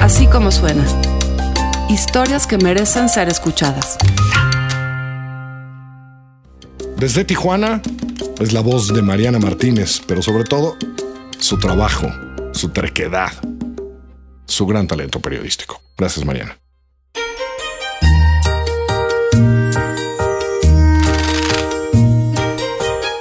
Así 0.00 0.26
como 0.26 0.50
suena. 0.50 0.84
Historias 1.88 2.46
que 2.46 2.58
merecen 2.58 3.08
ser 3.08 3.28
escuchadas. 3.28 3.96
Desde 6.96 7.24
Tijuana 7.24 7.82
es 8.40 8.52
la 8.52 8.60
voz 8.60 8.88
de 8.88 9.02
Mariana 9.02 9.38
Martínez, 9.38 10.00
pero 10.06 10.22
sobre 10.22 10.44
todo 10.44 10.76
su 11.38 11.58
trabajo, 11.58 12.10
su 12.52 12.70
terquedad, 12.70 13.32
su 14.46 14.66
gran 14.66 14.86
talento 14.86 15.20
periodístico. 15.20 15.80
Gracias, 15.96 16.24
Mariana. 16.24 16.58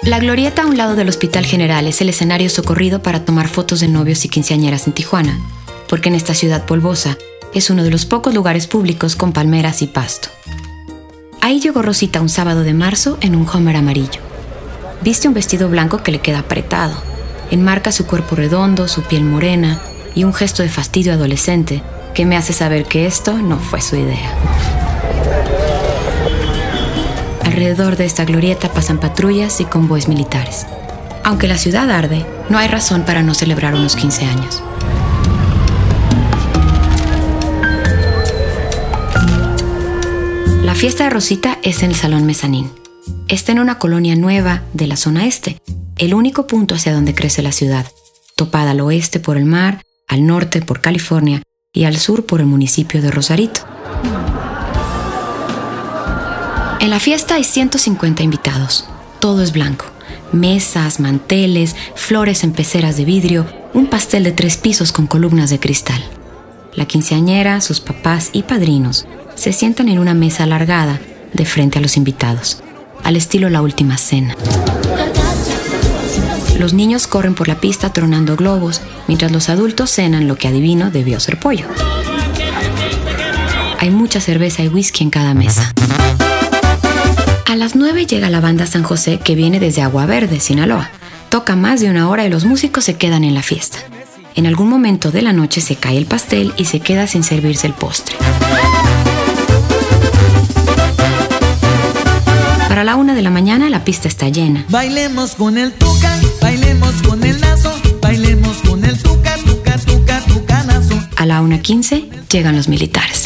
La 0.04 0.20
glorieta 0.20 0.64
a 0.64 0.66
un 0.68 0.78
lado 0.78 0.96
del 0.96 1.08
Hospital 1.10 1.46
General 1.46 1.88
es 1.88 2.02
el 2.02 2.10
escenario 2.10 2.50
socorrido 2.50 3.02
para 3.02 3.24
tomar 3.24 3.48
fotos 3.48 3.80
de 3.80 3.88
novios 3.88 4.26
y 4.26 4.30
quinceañeras 4.30 4.86
en 4.86 4.94
Tijuana, 4.94 5.40
porque 5.94 6.10
en 6.10 6.16
esta 6.16 6.34
ciudad 6.34 6.66
polvosa 6.66 7.20
es 7.54 7.70
uno 7.70 7.84
de 7.84 7.92
los 7.92 8.08
pocos 8.08 8.34
lugares 8.34 8.66
públicos 8.66 9.16
con 9.16 9.32
palmeras 9.32 9.84
y 9.84 9.86
pasto. 9.86 10.30
Ahí 11.40 11.60
llegó 11.60 11.84
Rosita 11.84 12.20
un 12.20 12.30
sábado 12.30 12.64
de 12.64 12.74
marzo 12.74 13.20
en 13.22 13.36
un 13.36 13.48
Homer 13.48 13.76
amarillo. 13.76 14.20
Viste 15.04 15.28
un 15.28 15.36
vestido 15.36 15.70
blanco 15.70 16.00
que 16.00 16.12
le 16.12 16.18
queda 16.18 16.40
apretado. 16.40 16.96
Enmarca 17.52 17.92
su 17.92 18.08
cuerpo 18.08 18.36
redondo, 18.36 18.88
su 18.88 19.04
piel 19.04 19.24
morena 19.24 19.84
y 20.16 20.24
un 20.24 20.34
gesto 20.34 20.64
de 20.64 20.70
fastidio 20.70 21.14
adolescente 21.14 21.84
que 22.16 22.26
me 22.26 22.38
hace 22.38 22.54
saber 22.54 22.86
que 22.86 23.06
esto 23.06 23.34
no 23.34 23.60
fue 23.60 23.80
su 23.80 23.96
idea. 23.96 24.34
Alrededor 27.46 27.98
de 27.98 28.06
esta 28.06 28.26
glorieta 28.26 28.74
pasan 28.74 29.00
patrullas 29.00 29.62
y 29.62 29.66
convoys 29.66 30.08
militares. 30.08 30.66
Aunque 31.24 31.48
la 31.48 31.60
ciudad 31.60 31.92
arde, 31.92 32.26
no 32.50 32.58
hay 32.58 32.68
razón 32.68 33.04
para 33.04 33.22
no 33.22 33.36
celebrar 33.36 33.76
unos 33.76 33.96
15 33.96 34.26
años. 34.26 34.64
La 40.64 40.76
fiesta 40.76 41.04
de 41.04 41.10
Rosita 41.10 41.60
es 41.62 41.84
en 41.84 41.90
el 41.90 41.96
Salón 41.98 42.26
Mezanín. 42.26 42.72
Está 43.28 43.52
en 43.52 43.60
una 43.60 43.80
colonia 43.80 44.16
nueva 44.16 44.64
de 44.72 44.88
la 44.88 44.96
zona 44.96 45.26
este, 45.26 45.62
el 45.98 46.14
único 46.14 46.48
punto 46.48 46.74
hacia 46.74 46.94
donde 46.94 47.14
crece 47.14 47.42
la 47.42 47.52
ciudad, 47.52 47.86
topada 48.38 48.72
al 48.72 48.80
oeste 48.80 49.20
por 49.20 49.36
el 49.36 49.44
mar, 49.44 49.82
al 50.08 50.26
norte 50.26 50.62
por 50.62 50.80
California 50.80 51.42
y 51.74 51.84
al 51.84 51.98
sur 51.98 52.26
por 52.26 52.40
el 52.40 52.46
municipio 52.46 53.02
de 53.02 53.12
Rosarito. 53.12 53.60
En 56.80 56.90
la 56.90 57.02
fiesta 57.02 57.36
hay 57.36 57.44
150 57.44 58.24
invitados. 58.24 58.86
Todo 59.20 59.44
es 59.44 59.52
blanco. 59.52 59.86
Mesas, 60.32 61.02
manteles, 61.02 61.76
flores 61.96 62.46
en 62.46 62.54
peceras 62.54 62.96
de 62.96 63.04
vidrio, 63.04 63.46
un 63.74 63.88
pastel 63.88 64.24
de 64.24 64.32
tres 64.32 64.56
pisos 64.56 64.94
con 64.94 65.08
columnas 65.08 65.50
de 65.50 65.60
cristal. 65.60 66.02
La 66.74 66.86
quinceañera, 66.86 67.60
sus 67.60 67.82
papás 67.82 68.30
y 68.32 68.44
padrinos 68.44 69.06
se 69.36 69.54
sientan 69.54 69.90
en 69.90 70.00
una 70.00 70.14
mesa 70.14 70.44
alargada 70.44 71.00
de 71.34 71.46
frente 71.46 71.80
a 71.80 71.82
los 71.82 71.98
invitados, 71.98 72.62
al 73.04 73.16
estilo 73.16 73.50
La 73.50 73.62
Última 73.62 73.98
Cena. 73.98 74.36
Los 76.60 76.74
niños 76.74 77.08
corren 77.08 77.36
por 77.36 77.48
la 77.48 77.56
pista 77.56 77.92
tronando 77.92 78.36
globos, 78.36 78.82
mientras 79.08 79.32
los 79.32 79.50
adultos 79.50 79.92
cenan 79.92 80.28
lo 80.28 80.38
que 80.38 80.48
adivino 80.48 80.92
debió 80.92 81.20
ser 81.20 81.40
pollo. 81.40 81.66
Hay 83.80 83.90
mucha 83.90 84.22
cerveza 84.22 84.64
y 84.64 84.70
whisky 84.70 85.04
en 85.04 85.10
cada 85.10 85.34
mesa. 85.34 85.74
A 87.46 87.56
las 87.56 87.76
9 87.76 88.06
llega 88.06 88.30
la 88.30 88.40
banda 88.40 88.66
San 88.66 88.84
José 88.84 89.20
que 89.20 89.36
viene 89.36 89.60
desde 89.60 89.82
Agua 89.82 90.06
Verde, 90.06 90.40
Sinaloa. 90.40 90.90
Toca 91.30 91.56
más 91.56 91.82
de 91.82 91.90
una 91.90 92.10
hora 92.10 92.26
y 92.26 92.30
los 92.30 92.46
músicos 92.46 92.86
se 92.86 92.96
quedan 92.96 93.24
en 93.24 93.34
la 93.34 93.44
fiesta. 93.44 93.80
En 94.36 94.48
algún 94.48 94.70
momento 94.70 95.12
de 95.12 95.22
la 95.22 95.34
noche 95.34 95.62
se 95.62 95.76
cae 95.76 95.98
el 95.98 96.06
pastel 96.06 96.54
y 96.58 96.66
se 96.66 96.80
queda 96.80 97.08
sin 97.08 97.24
servirse 97.24 97.68
el 97.68 97.74
postre. 97.74 98.16
Para 102.74 102.84
la 102.84 102.96
una 102.96 103.14
de 103.14 103.22
la 103.22 103.30
mañana 103.30 103.70
la 103.70 103.84
pista 103.84 104.08
está 104.08 104.30
llena. 104.30 104.66
Bailemos 104.68 105.36
con 105.36 105.60
el 105.60 105.74
tuca, 105.74 106.12
bailemos 106.42 107.04
con 107.04 107.24
el 107.24 107.40
lazo, 107.40 107.72
bailemos 108.02 108.58
con 108.68 108.84
el 108.84 108.98
tuca, 108.98 109.36
tuca, 109.46 109.78
tuca, 109.78 110.20
tucanazo. 110.22 111.00
A 111.16 111.28
la 111.28 111.44
1.15 111.44 112.10
llegan 112.30 112.56
los 112.56 112.70
militares. 112.70 113.26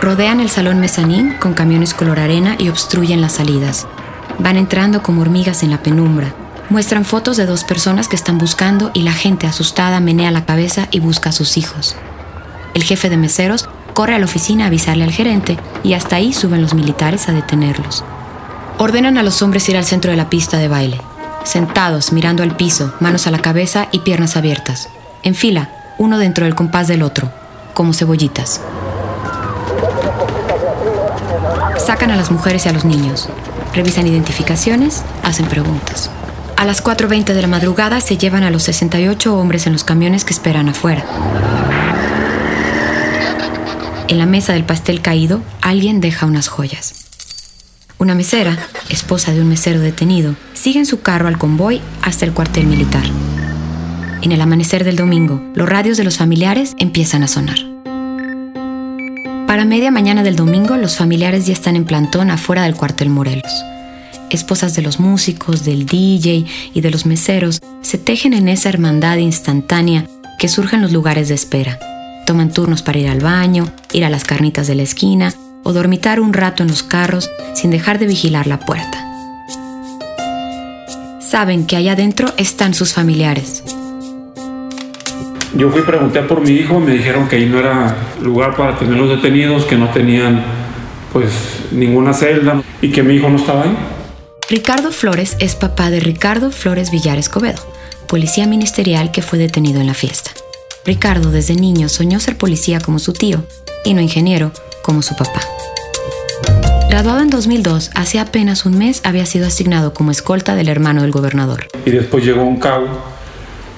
Rodean 0.00 0.40
el 0.40 0.48
salón 0.48 0.80
mezanín 0.80 1.34
con 1.38 1.52
camiones 1.52 1.92
color 1.92 2.18
arena 2.18 2.56
y 2.58 2.70
obstruyen 2.70 3.20
las 3.20 3.32
salidas. 3.32 3.86
Van 4.38 4.56
entrando 4.56 5.02
como 5.02 5.20
hormigas 5.20 5.62
en 5.62 5.70
la 5.70 5.82
penumbra. 5.82 6.34
Muestran 6.70 7.04
fotos 7.04 7.36
de 7.36 7.44
dos 7.44 7.64
personas 7.64 8.08
que 8.08 8.16
están 8.16 8.38
buscando 8.38 8.90
y 8.94 9.02
la 9.02 9.12
gente 9.12 9.46
asustada 9.46 10.00
menea 10.00 10.30
la 10.30 10.46
cabeza 10.46 10.88
y 10.90 11.00
busca 11.00 11.28
a 11.28 11.32
sus 11.32 11.58
hijos. 11.58 11.94
El 12.72 12.84
jefe 12.84 13.10
de 13.10 13.18
meseros 13.18 13.68
corre 13.92 14.14
a 14.14 14.18
la 14.18 14.24
oficina 14.24 14.64
a 14.64 14.66
avisarle 14.68 15.04
al 15.04 15.12
gerente 15.12 15.58
y 15.82 15.94
hasta 15.94 16.16
ahí 16.16 16.32
suben 16.32 16.62
los 16.62 16.74
militares 16.74 17.28
a 17.28 17.32
detenerlos. 17.32 18.04
Ordenan 18.78 19.18
a 19.18 19.22
los 19.22 19.42
hombres 19.42 19.68
ir 19.68 19.76
al 19.76 19.84
centro 19.84 20.10
de 20.10 20.16
la 20.16 20.30
pista 20.30 20.58
de 20.58 20.68
baile, 20.68 21.00
sentados, 21.44 22.12
mirando 22.12 22.42
al 22.42 22.56
piso, 22.56 22.92
manos 23.00 23.26
a 23.26 23.30
la 23.30 23.38
cabeza 23.38 23.88
y 23.92 24.00
piernas 24.00 24.36
abiertas, 24.36 24.88
en 25.22 25.34
fila, 25.34 25.70
uno 25.98 26.18
dentro 26.18 26.44
del 26.44 26.54
compás 26.54 26.88
del 26.88 27.02
otro, 27.02 27.30
como 27.74 27.92
cebollitas. 27.92 28.60
Sacan 31.78 32.10
a 32.10 32.16
las 32.16 32.30
mujeres 32.30 32.66
y 32.66 32.68
a 32.68 32.72
los 32.72 32.84
niños, 32.84 33.28
revisan 33.74 34.06
identificaciones, 34.06 35.02
hacen 35.22 35.46
preguntas. 35.46 36.10
A 36.56 36.64
las 36.64 36.82
4.20 36.84 37.34
de 37.34 37.42
la 37.42 37.48
madrugada 37.48 38.00
se 38.00 38.16
llevan 38.16 38.44
a 38.44 38.50
los 38.50 38.62
68 38.64 39.36
hombres 39.36 39.66
en 39.66 39.72
los 39.72 39.84
camiones 39.84 40.24
que 40.24 40.32
esperan 40.32 40.68
afuera. 40.68 41.04
En 44.12 44.18
la 44.18 44.26
mesa 44.26 44.52
del 44.52 44.64
pastel 44.64 45.00
caído, 45.00 45.40
alguien 45.62 46.02
deja 46.02 46.26
unas 46.26 46.46
joyas. 46.46 46.92
Una 47.96 48.14
mesera, 48.14 48.58
esposa 48.90 49.32
de 49.32 49.40
un 49.40 49.48
mesero 49.48 49.80
detenido, 49.80 50.36
sigue 50.52 50.80
en 50.80 50.84
su 50.84 51.00
carro 51.00 51.28
al 51.28 51.38
convoy 51.38 51.80
hasta 52.02 52.26
el 52.26 52.34
cuartel 52.34 52.66
militar. 52.66 53.04
En 54.20 54.30
el 54.30 54.42
amanecer 54.42 54.84
del 54.84 54.96
domingo, 54.96 55.42
los 55.54 55.66
radios 55.66 55.96
de 55.96 56.04
los 56.04 56.18
familiares 56.18 56.74
empiezan 56.76 57.22
a 57.22 57.26
sonar. 57.26 57.56
Para 59.46 59.64
media 59.64 59.90
mañana 59.90 60.22
del 60.22 60.36
domingo, 60.36 60.76
los 60.76 60.98
familiares 60.98 61.46
ya 61.46 61.54
están 61.54 61.74
en 61.74 61.86
plantón 61.86 62.30
afuera 62.30 62.64
del 62.64 62.74
cuartel 62.74 63.08
Morelos. 63.08 63.64
Esposas 64.28 64.74
de 64.74 64.82
los 64.82 65.00
músicos, 65.00 65.64
del 65.64 65.86
DJ 65.86 66.44
y 66.74 66.80
de 66.82 66.90
los 66.90 67.06
meseros 67.06 67.62
se 67.80 67.96
tejen 67.96 68.34
en 68.34 68.50
esa 68.50 68.68
hermandad 68.68 69.16
instantánea 69.16 70.04
que 70.38 70.48
surge 70.48 70.76
en 70.76 70.82
los 70.82 70.92
lugares 70.92 71.28
de 71.28 71.34
espera. 71.34 71.78
Toman 72.32 72.50
turnos 72.50 72.80
para 72.80 72.98
ir 72.98 73.10
al 73.10 73.20
baño, 73.20 73.70
ir 73.92 74.06
a 74.06 74.08
las 74.08 74.24
carnitas 74.24 74.66
de 74.66 74.74
la 74.74 74.82
esquina 74.82 75.34
o 75.64 75.74
dormitar 75.74 76.18
un 76.18 76.32
rato 76.32 76.62
en 76.62 76.70
los 76.70 76.82
carros 76.82 77.30
sin 77.52 77.70
dejar 77.70 77.98
de 77.98 78.06
vigilar 78.06 78.46
la 78.46 78.58
puerta. 78.58 79.04
Saben 81.20 81.66
que 81.66 81.76
allá 81.76 81.92
adentro 81.92 82.32
están 82.38 82.72
sus 82.72 82.94
familiares, 82.94 83.62
yo 85.54 85.68
fui 85.70 85.82
a 85.82 85.84
preguntar 85.84 86.26
por 86.26 86.40
mi 86.40 86.52
hijo, 86.52 86.80
me 86.80 86.92
dijeron 86.92 87.28
que 87.28 87.36
ahí 87.36 87.44
no 87.44 87.58
era 87.58 87.94
lugar 88.22 88.56
para 88.56 88.78
tener 88.78 88.96
los 88.96 89.10
detenidos, 89.10 89.66
que 89.66 89.76
no 89.76 89.90
tenían 89.90 90.42
pues 91.12 91.28
ninguna 91.70 92.14
celda 92.14 92.62
y 92.80 92.90
que 92.92 93.02
mi 93.02 93.16
hijo 93.16 93.28
no 93.28 93.36
estaba 93.36 93.64
ahí. 93.64 93.76
Ricardo 94.48 94.90
Flores 94.90 95.36
es 95.38 95.54
papá 95.54 95.90
de 95.90 96.00
Ricardo 96.00 96.50
Flores 96.50 96.90
Villar 96.90 97.18
Escobedo, 97.18 97.60
policía 98.08 98.46
ministerial 98.46 99.10
que 99.10 99.20
fue 99.20 99.38
detenido 99.38 99.82
en 99.82 99.86
la 99.88 99.94
fiesta. 99.94 100.30
Ricardo 100.84 101.30
desde 101.30 101.54
niño 101.54 101.88
soñó 101.88 102.18
ser 102.18 102.36
policía 102.36 102.80
como 102.80 102.98
su 102.98 103.12
tío 103.12 103.44
y 103.84 103.94
no 103.94 104.00
ingeniero 104.00 104.52
como 104.82 105.02
su 105.02 105.14
papá. 105.16 105.40
Graduado 106.88 107.20
en 107.20 107.30
2002, 107.30 107.90
hace 107.94 108.18
apenas 108.18 108.66
un 108.66 108.76
mes 108.76 109.00
había 109.04 109.24
sido 109.24 109.46
asignado 109.46 109.94
como 109.94 110.10
escolta 110.10 110.54
del 110.54 110.68
hermano 110.68 111.02
del 111.02 111.10
gobernador. 111.10 111.68
Y 111.86 111.90
después 111.90 112.24
llegó 112.24 112.42
un 112.42 112.58
cabo 112.58 112.86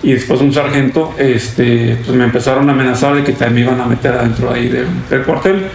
y 0.02 0.12
después 0.12 0.40
un 0.40 0.52
sargento 0.52 1.14
este, 1.18 1.96
pues 2.04 2.16
me 2.16 2.24
empezaron 2.24 2.68
a 2.68 2.72
amenazar 2.72 3.14
de 3.14 3.22
que 3.22 3.32
también 3.32 3.66
me 3.66 3.72
iban 3.72 3.80
a 3.80 3.86
meter 3.86 4.14
adentro 4.14 4.52
ahí 4.52 4.68
del, 4.68 5.22
cuartel. 5.24 5.66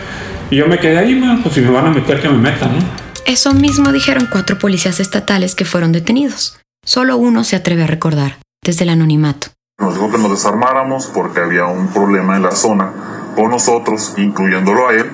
Y 0.51 0.57
yo 0.57 0.67
me 0.67 0.79
quedé 0.79 0.97
ahí, 0.97 1.21
pues 1.43 1.55
si 1.55 1.61
me 1.61 1.69
van 1.69 1.85
a 1.85 1.91
meter, 1.91 2.19
que 2.19 2.27
me 2.27 2.37
metan, 2.37 2.77
¿no? 2.77 2.85
Eso 3.25 3.53
mismo 3.53 3.91
dijeron 3.91 4.27
cuatro 4.31 4.57
policías 4.57 4.99
estatales 4.99 5.53
que 5.53 5.63
fueron 5.63 5.91
detenidos. 5.91 6.59
Solo 6.83 7.17
uno 7.17 7.43
se 7.43 7.55
atreve 7.55 7.83
a 7.83 7.87
recordar, 7.87 8.39
desde 8.63 8.83
el 8.83 8.89
anonimato. 8.89 9.49
Nos 9.79 9.93
dijo 9.93 10.11
que 10.11 10.17
nos 10.17 10.31
desarmáramos 10.31 11.07
porque 11.07 11.39
había 11.39 11.65
un 11.65 11.87
problema 11.87 12.35
en 12.35 12.43
la 12.43 12.51
zona 12.51 12.91
con 13.35 13.49
nosotros, 13.49 14.13
incluyéndolo 14.17 14.89
a 14.89 14.93
él, 14.93 15.11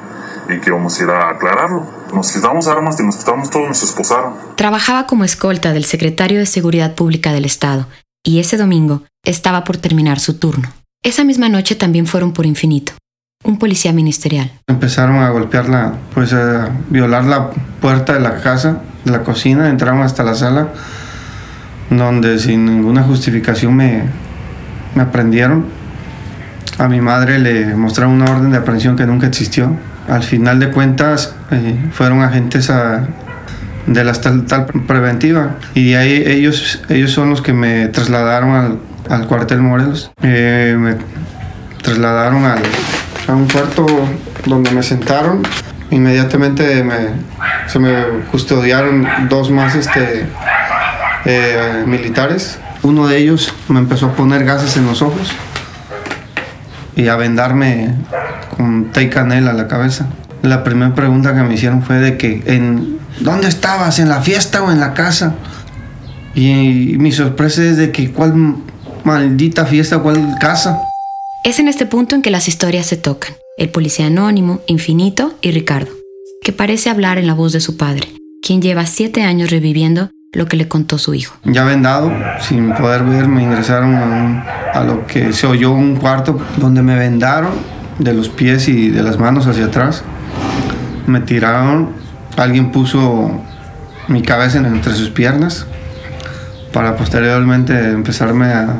y 0.49 0.59
que 0.59 0.69
íbamos 0.69 0.99
a 0.99 1.03
ir 1.03 1.09
a 1.09 1.29
aclararlo. 1.29 1.85
Nos 2.13 2.31
quitamos 2.31 2.67
armas 2.67 2.99
y 2.99 3.03
nos 3.03 3.17
quitamos 3.17 3.49
todo, 3.49 3.67
nos 3.67 3.83
esposaron. 3.83 4.33
Trabajaba 4.55 5.05
como 5.05 5.23
escolta 5.23 5.73
del 5.73 5.85
secretario 5.85 6.39
de 6.39 6.45
Seguridad 6.45 6.95
Pública 6.95 7.31
del 7.31 7.45
Estado 7.45 7.87
y 8.23 8.39
ese 8.39 8.57
domingo 8.57 9.03
estaba 9.23 9.63
por 9.63 9.77
terminar 9.77 10.19
su 10.19 10.39
turno. 10.39 10.69
Esa 11.03 11.23
misma 11.23 11.49
noche 11.49 11.75
también 11.75 12.07
fueron 12.07 12.33
por 12.33 12.45
infinito. 12.45 12.93
Un 13.43 13.59
policía 13.59 13.93
ministerial. 13.93 14.51
Empezaron 14.67 15.17
a 15.17 15.29
golpearla, 15.29 15.93
pues 16.15 16.33
a 16.33 16.69
violar 16.89 17.25
la 17.25 17.51
puerta 17.79 18.13
de 18.13 18.19
la 18.19 18.41
casa, 18.41 18.81
de 19.03 19.11
la 19.11 19.23
cocina, 19.23 19.69
entraron 19.69 20.01
hasta 20.01 20.23
la 20.23 20.33
sala 20.33 20.69
donde 21.89 22.39
sin 22.39 22.65
ninguna 22.65 23.03
justificación 23.03 23.75
me, 23.75 24.03
me 24.95 25.03
aprendieron. 25.03 25.65
A 26.77 26.87
mi 26.87 26.99
madre 26.99 27.39
le 27.39 27.75
mostraron 27.75 28.13
una 28.15 28.31
orden 28.31 28.51
de 28.51 28.57
aprehensión 28.57 28.95
que 28.95 29.05
nunca 29.05 29.27
existió. 29.27 29.75
Al 30.09 30.23
final 30.23 30.59
de 30.59 30.71
cuentas, 30.71 31.33
eh, 31.51 31.77
fueron 31.93 32.21
agentes 32.21 32.69
a- 32.69 33.07
de 33.87 34.03
la 34.03 34.11
estatal 34.11 34.65
preventiva 34.87 35.57
y 35.75 35.91
de 35.91 35.97
ahí 35.97 36.23
ellos, 36.25 36.81
ellos 36.89 37.11
son 37.11 37.29
los 37.29 37.43
que 37.43 37.53
me 37.53 37.87
trasladaron 37.89 38.51
al, 38.55 38.79
al 39.09 39.27
cuartel 39.27 39.61
Morelos. 39.61 40.11
Eh, 40.23 40.75
me 40.77 40.95
trasladaron 41.83 42.45
al- 42.45 42.63
a 43.27 43.33
un 43.33 43.47
cuarto 43.47 43.85
donde 44.45 44.71
me 44.71 44.81
sentaron. 44.83 45.43
Inmediatamente 45.91 46.83
me- 46.83 47.09
se 47.67 47.77
me 47.79 47.93
custodiaron 48.31 49.07
dos 49.29 49.51
más 49.51 49.75
este, 49.75 50.25
eh, 51.25 51.83
militares. 51.85 52.57
Uno 52.85 53.07
de 53.07 53.17
ellos 53.17 53.51
me 53.67 53.79
empezó 53.79 54.05
a 54.05 54.15
poner 54.15 54.45
gases 54.45 54.77
en 54.77 54.85
los 54.85 55.01
ojos 55.01 55.31
y 56.95 57.07
a 57.07 57.15
vendarme 57.15 57.95
con 58.55 58.91
té 58.91 59.01
y 59.01 59.09
canela 59.09 59.49
a 59.49 59.53
la 59.55 59.67
cabeza. 59.67 60.05
La 60.43 60.63
primera 60.63 60.93
pregunta 60.93 61.33
que 61.33 61.41
me 61.41 61.55
hicieron 61.55 61.81
fue 61.81 61.95
de 61.95 62.15
que 62.15 62.43
en 62.45 62.99
¿dónde 63.21 63.47
estabas? 63.47 63.97
¿En 63.97 64.07
la 64.07 64.21
fiesta 64.21 64.61
o 64.61 64.71
en 64.71 64.79
la 64.79 64.93
casa? 64.93 65.33
Y, 66.35 66.95
mi 66.99 67.11
sorpresa 67.11 67.63
es 67.63 67.77
de 67.77 67.91
que 67.91 68.11
cuál 68.11 68.57
maldita 69.03 69.65
fiesta, 69.65 69.97
cuál 69.97 70.35
casa. 70.39 70.79
Es 71.43 71.57
en 71.57 71.67
este 71.67 71.87
punto 71.87 72.13
en 72.13 72.21
que 72.21 72.29
las 72.29 72.47
historias 72.47 72.85
se 72.85 72.97
tocan. 72.97 73.33
El 73.57 73.69
policía 73.69 74.05
anónimo, 74.05 74.61
Infinito 74.67 75.33
y 75.41 75.49
Ricardo, 75.49 75.91
que 76.43 76.53
parece 76.53 76.91
hablar 76.91 77.17
en 77.17 77.25
la 77.25 77.33
voz 77.33 77.51
de 77.51 77.61
su 77.61 77.77
padre, 77.77 78.09
quien 78.43 78.61
lleva 78.61 78.85
siete 78.85 79.23
años 79.23 79.49
reviviendo 79.49 80.11
lo 80.33 80.45
que 80.47 80.57
le 80.57 80.67
contó 80.67 80.97
su 80.97 81.13
hijo. 81.13 81.35
Ya 81.45 81.63
vendado, 81.63 82.11
sin 82.41 82.73
poder 82.73 83.03
ver, 83.03 83.27
me 83.27 83.41
ingresaron 83.43 83.95
a, 83.95 84.83
lo 84.85 85.07
que 85.07 85.31
se 85.33 85.47
oyó 85.47 85.71
un 85.71 85.95
cuarto 85.95 86.39
donde 86.57 86.81
me 86.81 86.95
vendaron 86.97 87.51
de 87.99 88.13
los 88.13 88.27
pies 88.29 88.67
y 88.67 88.89
de 88.89 89.01
las 89.01 89.17
manos 89.17 89.47
hacia 89.47 89.65
atrás. 89.65 90.03
Me 91.07 91.21
tiraron, 91.21 91.89
alguien 92.35 92.71
puso 92.71 93.39
mi 94.07 94.21
cabeza 94.21 94.57
en- 94.57 94.65
entre 94.65 94.93
sus 94.93 95.09
piernas 95.09 95.65
para 96.73 96.97
posteriormente 96.97 97.89
empezarme 97.91 98.47
a, 98.47 98.75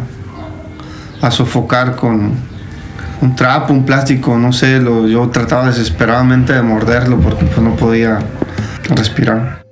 a 1.21 1.31
sofocar 1.31 1.95
con 1.95 2.33
un 3.21 3.35
trapo, 3.35 3.71
un 3.71 3.85
plástico, 3.85 4.37
no 4.37 4.51
sé, 4.51 4.79
lo, 4.81 5.07
yo 5.07 5.29
trataba 5.29 5.67
desesperadamente 5.67 6.51
de 6.51 6.61
morderlo 6.61 7.17
porque 7.21 7.45
pues, 7.45 7.59
no 7.59 7.75
podía 7.77 8.19
respirar. 8.89 9.64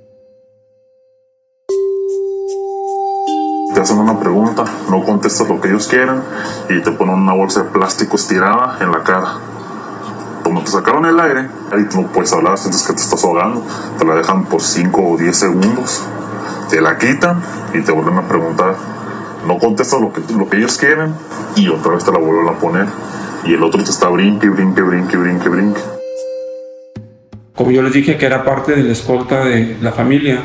Hacen 3.84 3.98
una 3.98 4.18
pregunta, 4.18 4.64
no 4.90 5.04
contestas 5.04 5.48
lo 5.48 5.60
que 5.60 5.68
ellos 5.68 5.86
quieren 5.86 6.22
y 6.70 6.80
te 6.80 6.90
ponen 6.90 7.16
una 7.16 7.34
bolsa 7.34 7.62
de 7.62 7.70
plástico 7.70 8.16
estirada 8.16 8.78
en 8.80 8.90
la 8.90 9.02
cara. 9.02 9.34
Como 10.42 10.62
te 10.62 10.70
sacaron 10.70 11.04
el 11.04 11.18
aire, 11.20 11.48
ahí 11.70 11.86
no 11.94 12.06
puedes 12.08 12.32
hablar, 12.32 12.56
sientes 12.58 12.82
que 12.82 12.94
te 12.94 13.02
estás 13.02 13.22
ahogando. 13.24 13.62
Te 13.98 14.04
la 14.04 14.14
dejan 14.14 14.46
por 14.46 14.62
5 14.62 15.02
o 15.02 15.16
10 15.16 15.36
segundos, 15.36 16.02
te 16.70 16.80
la 16.80 16.96
quitan 16.98 17.42
y 17.74 17.82
te 17.82 17.92
vuelven 17.92 18.18
a 18.18 18.22
preguntar. 18.22 18.74
No 19.46 19.58
contestas 19.58 20.00
lo 20.00 20.12
que, 20.12 20.22
lo 20.32 20.48
que 20.48 20.56
ellos 20.56 20.78
quieren 20.78 21.14
y 21.54 21.68
otra 21.68 21.92
vez 21.92 22.04
te 22.04 22.12
la 22.12 22.18
vuelven 22.18 22.48
a 22.48 22.58
poner. 22.58 22.86
Y 23.44 23.52
el 23.52 23.62
otro 23.62 23.84
te 23.84 23.90
está 23.90 24.08
brinque, 24.08 24.48
brinque, 24.48 24.80
brinque, 24.80 25.16
brinque, 25.16 25.48
brinque. 25.50 25.80
Como 27.54 27.70
yo 27.70 27.82
les 27.82 27.92
dije 27.92 28.16
que 28.16 28.24
era 28.24 28.44
parte 28.44 28.74
de 28.74 28.82
la 28.82 28.92
escolta 28.92 29.44
de 29.44 29.76
la 29.80 29.92
familia 29.92 30.42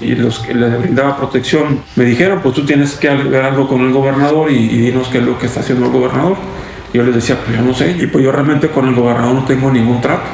y 0.00 0.14
los 0.14 0.40
que 0.40 0.54
les 0.54 0.78
brindaba 0.78 1.16
protección, 1.16 1.80
me 1.96 2.04
dijeron, 2.04 2.40
pues 2.42 2.54
tú 2.54 2.64
tienes 2.64 2.94
que 2.94 3.08
algo 3.08 3.68
con 3.68 3.80
el 3.82 3.92
gobernador 3.92 4.50
y, 4.50 4.68
dinos 4.68 5.08
qué 5.08 5.18
es 5.18 5.24
lo 5.24 5.38
que 5.38 5.46
está 5.46 5.60
haciendo 5.60 5.86
el 5.86 5.92
gobernador. 5.92 6.36
Yo 6.92 7.02
les 7.02 7.14
decía, 7.14 7.36
pues 7.44 7.56
yo 7.56 7.62
no 7.64 7.74
sé, 7.74 7.96
y 7.98 8.06
pues 8.06 8.24
yo 8.24 8.30
realmente 8.30 8.68
con 8.68 8.86
el 8.86 8.94
gobernador 8.94 9.34
no 9.34 9.44
tengo 9.44 9.70
ningún 9.70 10.00
trato. 10.00 10.24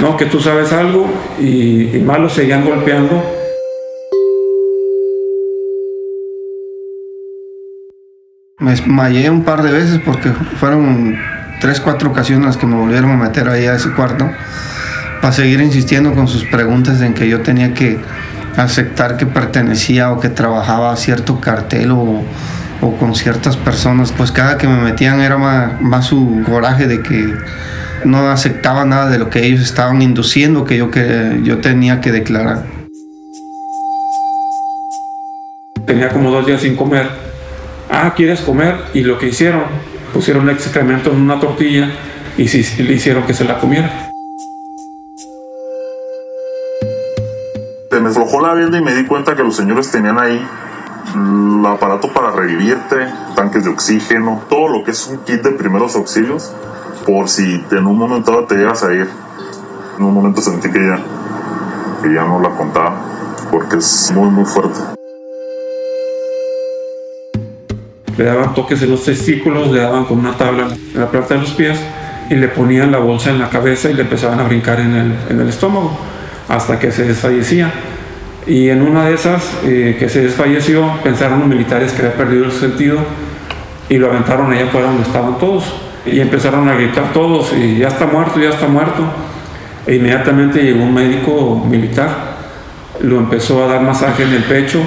No, 0.00 0.16
que 0.16 0.26
tú 0.26 0.40
sabes 0.40 0.72
algo 0.72 1.06
y, 1.38 1.96
y 1.96 2.06
seguían 2.28 2.64
golpeando. 2.64 3.22
Me 8.58 8.70
desmayé 8.70 9.28
un 9.30 9.44
par 9.44 9.62
de 9.62 9.70
veces 9.70 10.00
porque 10.04 10.30
fueron 10.58 11.18
tres, 11.60 11.80
cuatro 11.80 12.10
ocasiones 12.10 12.56
que 12.56 12.66
me 12.66 12.74
volvieron 12.74 13.10
a 13.10 13.16
meter 13.16 13.48
ahí 13.48 13.66
a 13.66 13.74
ese 13.74 13.90
cuarto 13.90 14.30
para 15.20 15.32
seguir 15.32 15.60
insistiendo 15.60 16.14
con 16.14 16.28
sus 16.28 16.44
preguntas 16.44 17.00
en 17.02 17.14
que 17.14 17.28
yo 17.28 17.40
tenía 17.40 17.74
que 17.74 17.98
aceptar 18.56 19.16
que 19.16 19.26
pertenecía 19.26 20.10
o 20.10 20.20
que 20.20 20.28
trabajaba 20.28 20.92
a 20.92 20.96
cierto 20.96 21.40
cartel 21.40 21.90
o, 21.92 22.24
con 22.98 23.14
ciertas 23.14 23.56
personas. 23.56 24.12
Pues 24.12 24.30
cada 24.32 24.58
que 24.58 24.66
me 24.68 24.76
metían 24.76 25.20
era 25.20 25.36
más, 25.36 26.06
su 26.06 26.42
coraje 26.46 26.86
de 26.86 27.02
que 27.02 27.34
no 28.04 28.28
aceptaba 28.30 28.84
nada 28.84 29.08
de 29.08 29.18
lo 29.18 29.30
que 29.30 29.44
ellos 29.44 29.60
estaban 29.60 30.02
induciendo 30.02 30.64
que 30.64 30.76
yo, 30.76 30.90
que 30.90 31.40
yo 31.42 31.58
tenía 31.58 32.00
que 32.00 32.12
declarar. 32.12 32.64
Tenía 35.84 36.08
como 36.08 36.30
dos 36.30 36.46
días 36.46 36.60
sin 36.60 36.76
comer. 36.76 37.08
Ah, 37.90 38.12
¿quieres 38.16 38.40
comer? 38.40 38.76
Y 38.94 39.02
lo 39.02 39.18
que 39.18 39.28
hicieron, 39.28 39.62
pusieron 40.12 40.50
excremento 40.50 41.10
en 41.12 41.20
una 41.20 41.38
tortilla 41.38 41.90
y 42.36 42.48
le 42.82 42.92
hicieron 42.92 43.24
que 43.24 43.34
se 43.34 43.44
la 43.44 43.58
comiera. 43.58 44.05
La 48.42 48.52
venda 48.52 48.78
y 48.78 48.82
me 48.82 48.94
di 48.94 49.04
cuenta 49.06 49.34
que 49.34 49.42
los 49.42 49.56
señores 49.56 49.90
tenían 49.90 50.18
ahí 50.18 50.40
el 51.14 51.66
aparato 51.66 52.12
para 52.12 52.30
revivirte, 52.30 53.08
tanques 53.34 53.64
de 53.64 53.70
oxígeno, 53.70 54.42
todo 54.48 54.68
lo 54.68 54.84
que 54.84 54.90
es 54.90 55.06
un 55.06 55.18
kit 55.18 55.42
de 55.42 55.52
primeros 55.52 55.96
auxilios, 55.96 56.52
por 57.06 57.28
si 57.28 57.64
en 57.70 57.86
un 57.86 57.98
momento 57.98 58.44
te 58.44 58.56
llegas 58.56 58.84
a 58.84 58.92
ir. 58.92 59.08
En 59.98 60.04
un 60.04 60.14
momento 60.14 60.40
sentí 60.42 60.70
que 60.70 60.78
ya, 60.78 61.00
que 62.02 62.14
ya 62.14 62.24
no 62.24 62.40
la 62.40 62.50
contaba, 62.50 63.00
porque 63.50 63.76
es 63.76 64.12
muy, 64.14 64.28
muy 64.28 64.44
fuerte. 64.44 64.80
Le 68.16 68.24
daban 68.24 68.54
toques 68.54 68.82
en 68.82 68.90
los 68.90 69.04
testículos, 69.04 69.68
le 69.72 69.80
daban 69.80 70.04
con 70.04 70.18
una 70.18 70.36
tabla 70.36 70.68
en 70.68 71.00
la 71.00 71.10
planta 71.10 71.34
de 71.34 71.40
los 71.40 71.50
pies 71.52 71.80
y 72.30 72.34
le 72.34 72.48
ponían 72.48 72.92
la 72.92 72.98
bolsa 72.98 73.30
en 73.30 73.38
la 73.38 73.48
cabeza 73.48 73.90
y 73.90 73.94
le 73.94 74.02
empezaban 74.02 74.38
a 74.38 74.44
brincar 74.44 74.78
en 74.80 74.94
el, 74.94 75.18
en 75.30 75.40
el 75.40 75.48
estómago 75.48 75.96
hasta 76.48 76.78
que 76.78 76.92
se 76.92 77.04
desfallecía. 77.04 77.72
Y 78.46 78.68
en 78.68 78.82
una 78.82 79.06
de 79.06 79.14
esas 79.14 79.58
eh, 79.64 79.96
que 79.98 80.08
se 80.08 80.22
desfalleció, 80.22 80.88
pensaron 81.02 81.40
los 81.40 81.48
militares 81.48 81.92
que 81.92 82.02
había 82.02 82.16
perdido 82.16 82.44
el 82.44 82.52
sentido 82.52 82.98
y 83.88 83.96
lo 83.98 84.08
aventaron 84.08 84.52
allá 84.52 84.66
afuera 84.66 84.86
donde 84.86 85.02
estaban 85.02 85.38
todos. 85.38 85.64
Y 86.04 86.20
empezaron 86.20 86.68
a 86.68 86.74
gritar 86.74 87.12
todos, 87.12 87.52
y 87.52 87.78
ya 87.78 87.88
está 87.88 88.06
muerto, 88.06 88.38
ya 88.38 88.50
está 88.50 88.68
muerto. 88.68 89.02
E 89.86 89.96
inmediatamente 89.96 90.62
llegó 90.62 90.84
un 90.84 90.94
médico 90.94 91.66
militar, 91.68 92.36
lo 93.00 93.18
empezó 93.18 93.64
a 93.64 93.66
dar 93.66 93.82
masaje 93.82 94.22
en 94.22 94.32
el 94.32 94.44
pecho, 94.44 94.80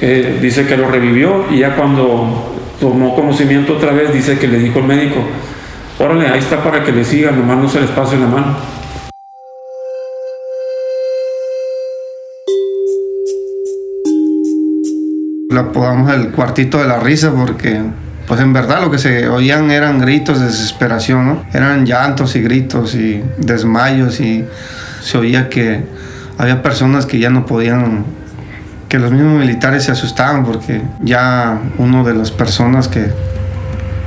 eh, 0.00 0.38
dice 0.40 0.66
que 0.66 0.76
lo 0.76 0.88
revivió 0.88 1.44
y 1.50 1.58
ya 1.58 1.76
cuando 1.76 2.54
tomó 2.80 3.14
conocimiento 3.14 3.74
otra 3.74 3.92
vez, 3.92 4.12
dice 4.12 4.38
que 4.38 4.48
le 4.48 4.58
dijo 4.58 4.78
el 4.78 4.86
médico, 4.86 5.20
órale, 5.98 6.28
ahí 6.28 6.38
está 6.38 6.62
para 6.62 6.82
que 6.82 6.92
le 6.92 7.04
sigan, 7.04 7.38
nomás 7.38 7.58
no 7.58 7.68
se 7.68 7.80
les 7.80 7.90
pase 7.90 8.16
la 8.16 8.26
mano. 8.26 8.56
Le 15.50 15.58
apodamos 15.58 16.12
el 16.12 16.30
cuartito 16.30 16.78
de 16.78 16.86
la 16.86 17.00
risa 17.00 17.32
porque, 17.32 17.82
pues 18.28 18.40
en 18.40 18.52
verdad 18.52 18.80
lo 18.80 18.90
que 18.90 18.98
se 18.98 19.28
oían 19.28 19.70
eran 19.72 19.98
gritos 19.98 20.38
de 20.38 20.46
desesperación, 20.46 21.26
¿no? 21.26 21.44
Eran 21.52 21.84
llantos 21.84 22.36
y 22.36 22.40
gritos 22.40 22.94
y 22.94 23.22
desmayos 23.36 24.20
y 24.20 24.44
se 25.02 25.18
oía 25.18 25.48
que 25.48 25.84
había 26.38 26.62
personas 26.62 27.04
que 27.04 27.18
ya 27.18 27.30
no 27.30 27.46
podían, 27.46 28.04
que 28.88 29.00
los 29.00 29.10
mismos 29.10 29.40
militares 29.40 29.82
se 29.84 29.90
asustaban 29.90 30.44
porque 30.44 30.82
ya 31.00 31.58
uno 31.78 32.04
de 32.04 32.14
las 32.14 32.30
personas 32.30 32.86
que, 32.86 33.10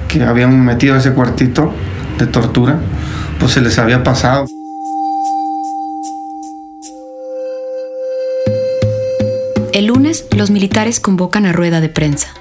que 0.07 0.23
habían 0.23 0.63
metido 0.63 0.95
a 0.95 0.99
ese 0.99 1.11
cuartito 1.11 1.73
de 2.17 2.25
tortura, 2.25 2.77
pues 3.37 3.51
se 3.51 3.59
les 3.59 3.77
había 3.79 4.01
pasado. 4.01 4.45
Los 10.31 10.49
militares 10.49 10.99
convocan 10.99 11.45
a 11.45 11.51
rueda 11.51 11.81
de 11.81 11.89
prensa. 11.89 12.33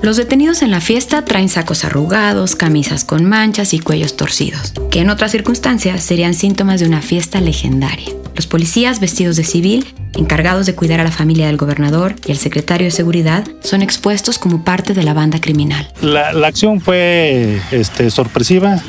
Los 0.00 0.16
detenidos 0.16 0.62
en 0.62 0.70
la 0.70 0.80
fiesta 0.80 1.24
traen 1.24 1.48
sacos 1.48 1.84
arrugados, 1.84 2.54
camisas 2.54 3.04
con 3.04 3.24
manchas 3.24 3.74
y 3.74 3.80
cuellos 3.80 4.16
torcidos, 4.16 4.72
que 4.90 5.00
en 5.00 5.10
otras 5.10 5.32
circunstancias 5.32 6.04
serían 6.04 6.34
síntomas 6.34 6.78
de 6.78 6.86
una 6.86 7.02
fiesta 7.02 7.40
legendaria. 7.40 8.12
Los 8.36 8.46
policías 8.46 9.00
vestidos 9.00 9.34
de 9.34 9.42
civil, 9.42 9.92
encargados 10.14 10.66
de 10.66 10.76
cuidar 10.76 11.00
a 11.00 11.04
la 11.04 11.10
familia 11.10 11.48
del 11.48 11.56
gobernador 11.56 12.14
y 12.24 12.30
el 12.30 12.38
secretario 12.38 12.84
de 12.84 12.92
seguridad, 12.92 13.44
son 13.60 13.82
expuestos 13.82 14.38
como 14.38 14.62
parte 14.62 14.94
de 14.94 15.02
la 15.02 15.14
banda 15.14 15.40
criminal. 15.40 15.92
La, 16.00 16.32
la 16.32 16.46
acción 16.46 16.80
fue 16.80 17.60
este, 17.72 18.12
sorpresiva. 18.12 18.80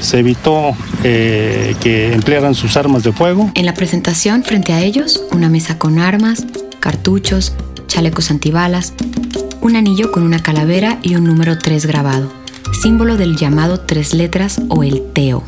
Se 0.00 0.18
evitó 0.18 0.76
eh, 1.04 1.76
que 1.80 2.12
emplearan 2.12 2.56
sus 2.56 2.76
armas 2.76 3.04
de 3.04 3.12
fuego. 3.12 3.52
En 3.54 3.64
la 3.64 3.74
presentación, 3.74 4.42
frente 4.42 4.72
a 4.72 4.82
ellos, 4.82 5.22
una 5.30 5.48
mesa 5.48 5.78
con 5.78 6.00
armas, 6.00 6.44
cartuchos, 6.84 7.54
chalecos 7.86 8.30
antibalas, 8.30 8.92
un 9.62 9.74
anillo 9.74 10.12
con 10.12 10.22
una 10.22 10.42
calavera 10.42 10.98
y 11.02 11.14
un 11.14 11.24
número 11.24 11.58
3 11.58 11.86
grabado, 11.86 12.30
símbolo 12.78 13.16
del 13.16 13.38
llamado 13.38 13.80
tres 13.80 14.12
letras 14.12 14.60
o 14.68 14.82
el 14.82 15.02
TEO. 15.14 15.42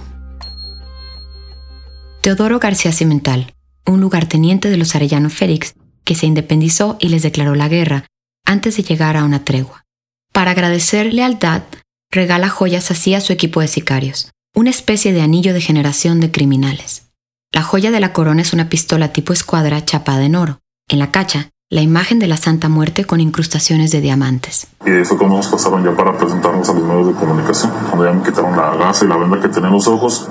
Teodoro 2.23 2.59
García 2.59 2.90
Cimental, 2.90 3.52
un 3.85 4.00
lugarteniente 4.00 4.71
de 4.71 4.78
los 4.78 4.95
Arellano 4.95 5.28
Félix, 5.28 5.75
que 6.05 6.14
se 6.14 6.25
independizó 6.25 6.97
y 7.00 7.11
les 7.11 7.23
declaró 7.23 7.55
la 7.55 7.69
guerra 7.69 8.07
antes 8.47 8.78
de 8.78 8.85
llegar 8.85 9.19
a 9.19 9.25
una 9.25 9.45
tregua. 9.45 9.85
Para 10.33 10.52
agradecer 10.52 11.12
lealtad, 11.12 11.64
regala 12.11 12.49
joyas 12.49 12.90
así 12.90 13.12
a 13.12 13.21
su 13.21 13.35
equipo 13.35 13.61
de 13.61 13.69
sicarios, 13.69 14.33
una 14.55 14.71
especie 14.71 15.12
de 15.12 15.21
anillo 15.21 15.52
de 15.52 15.61
generación 15.61 16.19
de 16.19 16.31
criminales. 16.31 17.09
La 17.52 17.62
joya 17.62 17.90
de 17.90 18.00
la 18.00 18.14
corona 18.14 18.40
es 18.40 18.55
una 18.55 18.71
pistola 18.71 19.12
tipo 19.12 19.35
escuadra 19.35 19.85
chapada 19.85 20.25
en 20.25 20.37
oro. 20.37 20.61
En 20.88 21.00
la 21.00 21.11
cacha, 21.11 21.50
la 21.69 21.83
imagen 21.83 22.21
de 22.21 22.28
la 22.28 22.37
Santa 22.37 22.69
Muerte 22.69 23.05
con 23.05 23.21
incrustaciones 23.21 23.90
de 23.90 24.00
diamantes. 24.00 24.69
Y 24.87 24.90
ahí 24.90 25.05
fue 25.05 25.19
cuando 25.19 25.38
nos 25.38 25.49
pasaron 25.49 25.85
ya 25.85 25.97
para 25.97 26.16
presentarnos 26.16 26.69
a 26.69 26.73
los 26.75 26.85
medios 26.85 27.09
de 27.09 27.14
comunicación. 27.14 27.73
Cuando 27.90 28.05
ya 28.05 28.12
me 28.12 28.23
quitaron 28.23 28.57
la 28.57 28.76
gasa 28.76 29.05
y 29.05 29.09
la 29.09 29.16
venda 29.16 29.40
que 29.40 29.49
tenía 29.49 29.66
en 29.66 29.75
los 29.75 29.88
ojos, 29.88 30.28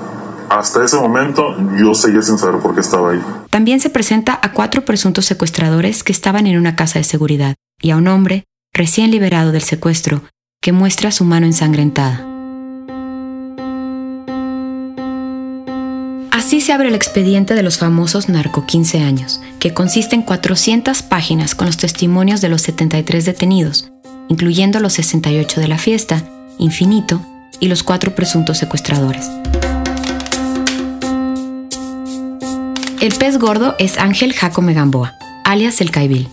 hasta 0.48 0.82
ese 0.82 0.96
momento 0.96 1.54
yo 1.78 1.92
seguía 1.92 2.22
sin 2.22 2.38
saber 2.38 2.62
por 2.62 2.74
qué 2.74 2.80
estaba 2.80 3.10
ahí. 3.10 3.22
También 3.50 3.80
se 3.80 3.90
presenta 3.90 4.40
a 4.42 4.52
cuatro 4.52 4.86
presuntos 4.86 5.26
secuestradores 5.26 6.02
que 6.02 6.12
estaban 6.12 6.46
en 6.46 6.56
una 6.56 6.74
casa 6.74 6.98
de 6.98 7.04
seguridad 7.04 7.54
y 7.82 7.90
a 7.90 7.98
un 7.98 8.08
hombre 8.08 8.44
recién 8.72 9.10
liberado 9.10 9.52
del 9.52 9.62
secuestro 9.62 10.22
que 10.62 10.72
muestra 10.72 11.10
su 11.10 11.24
mano 11.26 11.44
ensangrentada. 11.44 12.35
Así 16.46 16.60
se 16.60 16.72
abre 16.72 16.90
el 16.90 16.94
expediente 16.94 17.54
de 17.54 17.64
los 17.64 17.76
famosos 17.76 18.28
Narco 18.28 18.66
15 18.66 19.00
años, 19.00 19.40
que 19.58 19.74
consiste 19.74 20.14
en 20.14 20.22
400 20.22 21.02
páginas 21.02 21.56
con 21.56 21.66
los 21.66 21.76
testimonios 21.76 22.40
de 22.40 22.48
los 22.48 22.62
73 22.62 23.24
detenidos, 23.24 23.90
incluyendo 24.28 24.78
los 24.78 24.92
68 24.92 25.60
de 25.60 25.66
la 25.66 25.76
fiesta, 25.76 26.22
Infinito 26.58 27.20
y 27.58 27.66
los 27.66 27.82
cuatro 27.82 28.14
presuntos 28.14 28.58
secuestradores. 28.58 29.28
El 33.00 33.12
pez 33.18 33.40
gordo 33.40 33.74
es 33.80 33.98
Ángel 33.98 34.32
Jacome 34.32 34.72
Gamboa, 34.72 35.14
alias 35.42 35.80
el 35.80 35.90
Caibil. 35.90 36.28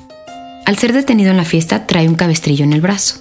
Al 0.68 0.78
ser 0.78 0.94
detenido 0.94 1.32
en 1.32 1.38
la 1.38 1.44
fiesta 1.44 1.88
trae 1.88 2.08
un 2.08 2.14
cabestrillo 2.14 2.64
en 2.64 2.74
el 2.74 2.82
brazo. 2.82 3.16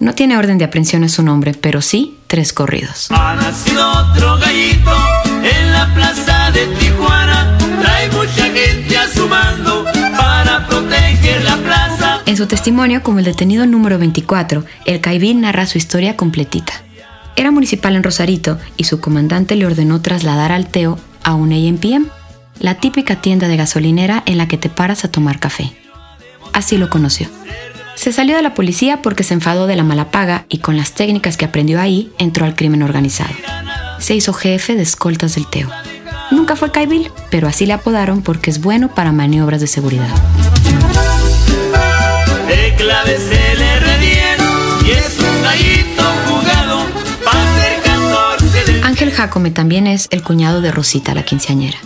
No 0.00 0.14
tiene 0.14 0.38
orden 0.38 0.56
de 0.56 0.64
aprehensión 0.64 1.02
en 1.02 1.10
su 1.10 1.22
nombre, 1.22 1.52
pero 1.52 1.82
sí 1.82 2.16
tres 2.26 2.54
corridos. 2.54 3.08
Ha 3.10 3.34
nacido 3.34 3.86
otro 3.90 4.38
gallito 4.38 5.05
la 5.76 5.94
plaza 5.94 6.50
de 6.52 6.66
Tijuana. 6.78 7.56
En 12.26 12.36
su 12.36 12.46
testimonio, 12.46 13.02
como 13.02 13.20
el 13.20 13.24
detenido 13.24 13.66
número 13.66 13.98
24, 13.98 14.64
el 14.84 15.00
Caibil 15.00 15.40
narra 15.40 15.64
su 15.66 15.78
historia 15.78 16.16
completita. 16.16 16.72
Era 17.36 17.50
municipal 17.50 17.94
en 17.94 18.02
Rosarito 18.02 18.58
y 18.76 18.84
su 18.84 19.00
comandante 19.00 19.54
le 19.54 19.64
ordenó 19.64 20.00
trasladar 20.00 20.52
al 20.52 20.66
Teo 20.66 20.98
a 21.22 21.34
un 21.34 21.52
AMPM, 21.52 22.06
la 22.58 22.74
típica 22.74 23.20
tienda 23.20 23.48
de 23.48 23.56
gasolinera 23.56 24.22
en 24.26 24.38
la 24.38 24.48
que 24.48 24.58
te 24.58 24.68
paras 24.68 25.04
a 25.04 25.10
tomar 25.10 25.38
café. 25.38 25.72
Así 26.52 26.78
lo 26.78 26.90
conoció. 26.90 27.28
Se 27.94 28.12
salió 28.12 28.36
de 28.36 28.42
la 28.42 28.54
policía 28.54 29.02
porque 29.02 29.22
se 29.22 29.34
enfadó 29.34 29.66
de 29.66 29.76
la 29.76 29.84
mala 29.84 30.10
paga 30.10 30.46
y 30.48 30.58
con 30.58 30.76
las 30.76 30.92
técnicas 30.92 31.36
que 31.36 31.44
aprendió 31.44 31.80
ahí 31.80 32.12
entró 32.18 32.44
al 32.44 32.56
crimen 32.56 32.82
organizado. 32.82 33.34
Se 33.98 34.14
hizo 34.14 34.32
jefe 34.32 34.76
de 34.76 34.82
escoltas 34.82 35.34
del 35.34 35.46
Teo. 35.48 35.70
Nunca 36.30 36.56
fue 36.56 36.72
Caibil, 36.72 37.10
pero 37.30 37.48
así 37.48 37.66
le 37.66 37.72
apodaron 37.72 38.22
porque 38.22 38.50
es 38.50 38.60
bueno 38.60 38.94
para 38.94 39.12
maniobras 39.12 39.60
de 39.60 39.66
seguridad. 39.66 40.08
De 42.48 42.74
claves 42.76 43.22
el 43.30 43.58
R10 43.58 44.86
y 44.86 44.90
es 44.90 45.18
un 45.18 45.42
gallito 45.42 46.02
jugado 46.28 46.86
para 47.24 47.54
ser 47.56 47.82
14 47.82 48.72
del 48.72 48.84
Ángel 48.84 49.12
Jacome 49.12 49.50
también 49.50 49.86
es 49.86 50.08
el 50.10 50.22
cuñado 50.22 50.60
de 50.60 50.72
Rosita, 50.72 51.14
la 51.14 51.24
quinceañera. 51.24 51.78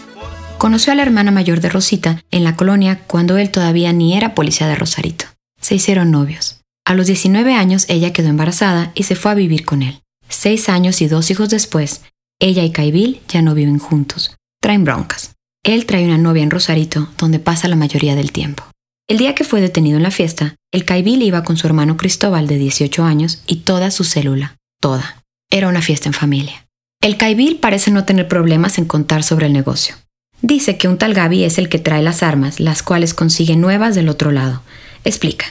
Conoció 0.58 0.92
a 0.92 0.96
la 0.96 1.02
hermana 1.02 1.30
mayor 1.30 1.60
de 1.60 1.70
Rosita 1.70 2.22
en 2.30 2.44
la 2.44 2.56
colonia 2.56 3.00
cuando 3.06 3.38
él 3.38 3.50
todavía 3.50 3.92
ni 3.92 4.16
era 4.16 4.34
policía 4.34 4.68
de 4.68 4.74
Rosarito. 4.74 5.24
Se 5.60 5.74
hicieron 5.74 6.10
novios. 6.10 6.60
A 6.84 6.94
los 6.94 7.06
19 7.06 7.54
años 7.54 7.86
ella 7.88 8.12
quedó 8.12 8.28
embarazada 8.28 8.92
y 8.94 9.04
se 9.04 9.16
fue 9.16 9.30
a 9.30 9.34
vivir 9.34 9.64
con 9.64 9.82
él. 9.82 10.02
Seis 10.30 10.68
años 10.68 11.02
y 11.02 11.08
dos 11.08 11.30
hijos 11.30 11.50
después, 11.50 12.02
ella 12.38 12.64
y 12.64 12.70
Caibil 12.70 13.20
ya 13.28 13.42
no 13.42 13.54
viven 13.54 13.78
juntos. 13.78 14.36
Traen 14.62 14.84
broncas. 14.84 15.34
Él 15.62 15.84
trae 15.84 16.04
una 16.04 16.16
novia 16.16 16.42
en 16.42 16.50
Rosarito, 16.50 17.08
donde 17.18 17.38
pasa 17.38 17.68
la 17.68 17.76
mayoría 17.76 18.14
del 18.14 18.32
tiempo. 18.32 18.64
El 19.08 19.18
día 19.18 19.34
que 19.34 19.44
fue 19.44 19.60
detenido 19.60 19.96
en 19.96 20.04
la 20.04 20.12
fiesta, 20.12 20.54
el 20.72 20.84
Caibil 20.84 21.20
iba 21.22 21.42
con 21.42 21.56
su 21.56 21.66
hermano 21.66 21.96
Cristóbal 21.96 22.46
de 22.46 22.56
18 22.56 23.04
años 23.04 23.42
y 23.46 23.56
toda 23.56 23.90
su 23.90 24.04
célula, 24.04 24.56
toda. 24.80 25.22
Era 25.50 25.68
una 25.68 25.82
fiesta 25.82 26.08
en 26.08 26.14
familia. 26.14 26.66
El 27.02 27.16
Caibil 27.16 27.58
parece 27.58 27.90
no 27.90 28.04
tener 28.04 28.28
problemas 28.28 28.78
en 28.78 28.84
contar 28.84 29.24
sobre 29.24 29.46
el 29.46 29.52
negocio. 29.52 29.96
Dice 30.42 30.78
que 30.78 30.86
un 30.88 30.96
tal 30.96 31.12
Gaby 31.12 31.44
es 31.44 31.58
el 31.58 31.68
que 31.68 31.78
trae 31.78 32.02
las 32.02 32.22
armas, 32.22 32.60
las 32.60 32.82
cuales 32.82 33.14
consigue 33.14 33.56
nuevas 33.56 33.94
del 33.94 34.08
otro 34.08 34.30
lado. 34.30 34.62
Explica. 35.04 35.46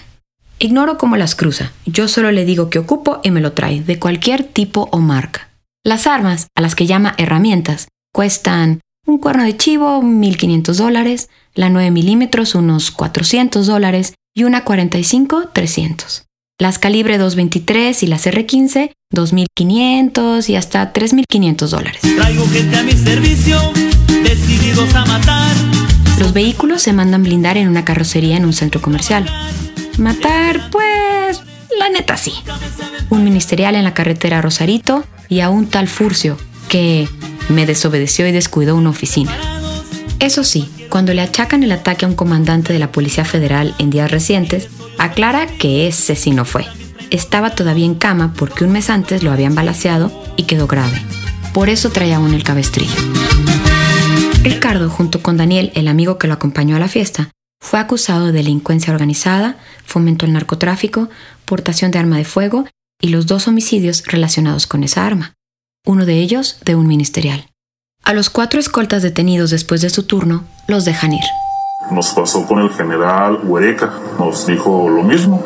Ignoro 0.61 0.97
cómo 0.97 1.15
las 1.15 1.35
cruza. 1.35 1.71
Yo 1.85 2.09
solo 2.09 2.33
le 2.33 2.43
digo 2.43 2.69
que 2.69 2.79
ocupo 2.79 3.21
y 3.23 3.31
me 3.31 3.39
lo 3.39 3.53
trae, 3.53 3.81
de 3.81 3.97
cualquier 3.97 4.43
tipo 4.43 4.89
o 4.91 4.99
marca. 4.99 5.49
Las 5.85 6.05
armas, 6.05 6.47
a 6.53 6.61
las 6.61 6.75
que 6.75 6.85
llama 6.85 7.15
herramientas, 7.17 7.87
cuestan 8.13 8.81
un 9.07 9.19
cuerno 9.19 9.45
de 9.45 9.55
chivo, 9.55 10.01
1.500 10.01 10.73
dólares, 10.73 11.29
la 11.55 11.69
9 11.69 11.91
milímetros, 11.91 12.55
unos 12.55 12.91
400 12.91 13.65
dólares, 13.65 14.13
y 14.35 14.43
una 14.43 14.65
45, 14.65 15.49
300. 15.53 16.25
Las 16.59 16.77
calibre 16.77 17.17
223 17.17 18.03
y 18.03 18.07
las 18.07 18.27
R15, 18.27 18.91
2.500 19.15 20.49
y 20.49 20.55
hasta 20.57 20.91
3.500 20.91 21.67
dólares. 21.69 22.01
Traigo 22.01 22.45
gente 22.49 22.77
a 22.77 22.83
mi 22.83 22.91
servicio, 22.91 23.57
decididos 24.23 24.93
a 24.93 25.05
matar. 25.05 25.55
Los 26.19 26.33
vehículos 26.33 26.81
se 26.81 26.91
mandan 26.91 27.23
blindar 27.23 27.55
en 27.55 27.69
una 27.69 27.85
carrocería 27.85 28.35
en 28.35 28.45
un 28.45 28.51
centro 28.51 28.81
comercial. 28.81 29.25
Matar, 29.99 30.69
pues, 30.71 31.41
la 31.77 31.89
neta 31.89 32.15
sí. 32.15 32.33
Un 33.09 33.25
ministerial 33.25 33.75
en 33.75 33.83
la 33.83 33.93
carretera 33.93 34.41
Rosarito 34.41 35.03
y 35.27 35.41
a 35.41 35.49
un 35.49 35.67
tal 35.67 35.89
Furcio 35.89 36.37
que 36.69 37.09
me 37.49 37.65
desobedeció 37.65 38.25
y 38.25 38.31
descuidó 38.31 38.77
una 38.77 38.91
oficina. 38.91 39.35
Eso 40.19 40.45
sí, 40.45 40.69
cuando 40.89 41.13
le 41.13 41.21
achacan 41.21 41.63
el 41.63 41.73
ataque 41.73 42.05
a 42.05 42.07
un 42.07 42.15
comandante 42.15 42.71
de 42.71 42.79
la 42.79 42.93
Policía 42.93 43.25
Federal 43.25 43.75
en 43.77 43.89
días 43.89 44.09
recientes, 44.09 44.69
aclara 44.97 45.47
que 45.47 45.87
ese 45.87 46.15
sí 46.15 46.31
no 46.31 46.45
fue. 46.45 46.65
Estaba 47.11 47.49
todavía 47.51 47.85
en 47.85 47.95
cama 47.95 48.33
porque 48.37 48.63
un 48.63 48.71
mes 48.71 48.89
antes 48.89 49.21
lo 49.21 49.33
habían 49.33 49.53
balaceado 49.53 50.11
y 50.37 50.43
quedó 50.43 50.67
grave. 50.67 51.01
Por 51.53 51.67
eso 51.67 51.89
traía 51.89 52.17
aún 52.17 52.33
el 52.33 52.43
cabestrillo. 52.43 52.95
Ricardo, 54.43 54.89
junto 54.89 55.21
con 55.21 55.35
Daniel, 55.35 55.71
el 55.75 55.89
amigo 55.89 56.17
que 56.17 56.27
lo 56.27 56.35
acompañó 56.35 56.77
a 56.77 56.79
la 56.79 56.87
fiesta, 56.87 57.31
fue 57.59 57.79
acusado 57.79 58.27
de 58.27 58.31
delincuencia 58.31 58.93
organizada, 58.93 59.57
fomento 59.85 60.25
al 60.25 60.33
narcotráfico, 60.33 61.09
portación 61.45 61.91
de 61.91 61.99
arma 61.99 62.17
de 62.17 62.25
fuego 62.25 62.65
y 63.01 63.09
los 63.09 63.27
dos 63.27 63.47
homicidios 63.47 64.05
relacionados 64.07 64.67
con 64.67 64.83
esa 64.83 65.05
arma, 65.05 65.33
uno 65.85 66.05
de 66.05 66.15
ellos 66.15 66.59
de 66.65 66.75
un 66.75 66.87
ministerial. 66.87 67.45
A 68.03 68.13
los 68.13 68.29
cuatro 68.29 68.59
escoltas 68.59 69.03
detenidos 69.03 69.51
después 69.51 69.81
de 69.81 69.89
su 69.89 70.03
turno, 70.03 70.45
los 70.67 70.85
dejan 70.85 71.13
ir. 71.13 71.23
Nos 71.91 72.09
pasó 72.13 72.45
con 72.45 72.59
el 72.59 72.69
general 72.71 73.39
Huereca, 73.43 73.93
nos 74.17 74.45
dijo 74.45 74.89
lo 74.89 75.03
mismo. 75.03 75.43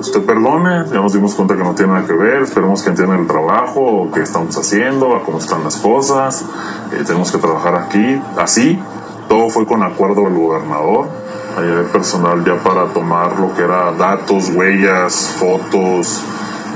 Usted 0.00 0.24
perdone, 0.24 0.84
ya 0.86 1.00
nos 1.00 1.12
dimos 1.12 1.34
cuenta 1.34 1.56
que 1.56 1.64
no 1.64 1.74
tiene 1.74 1.92
nada 1.92 2.06
que 2.06 2.12
ver, 2.12 2.42
esperemos 2.42 2.82
que 2.82 2.90
entienda 2.90 3.16
el 3.16 3.26
trabajo, 3.26 4.10
qué 4.14 4.22
estamos 4.22 4.56
haciendo, 4.56 5.20
cómo 5.24 5.38
están 5.38 5.64
las 5.64 5.76
cosas, 5.76 6.44
eh, 6.92 7.02
tenemos 7.04 7.32
que 7.32 7.38
trabajar 7.38 7.74
aquí, 7.74 8.20
así. 8.36 8.78
Todo 9.28 9.50
fue 9.50 9.66
con 9.66 9.82
acuerdo 9.82 10.22
del 10.22 10.34
gobernador. 10.34 11.08
Había 11.56 11.82
personal 11.92 12.44
ya 12.44 12.56
para 12.56 12.86
tomar 12.86 13.38
lo 13.38 13.54
que 13.54 13.62
era 13.62 13.92
datos, 13.92 14.50
huellas, 14.50 15.36
fotos, 15.38 16.22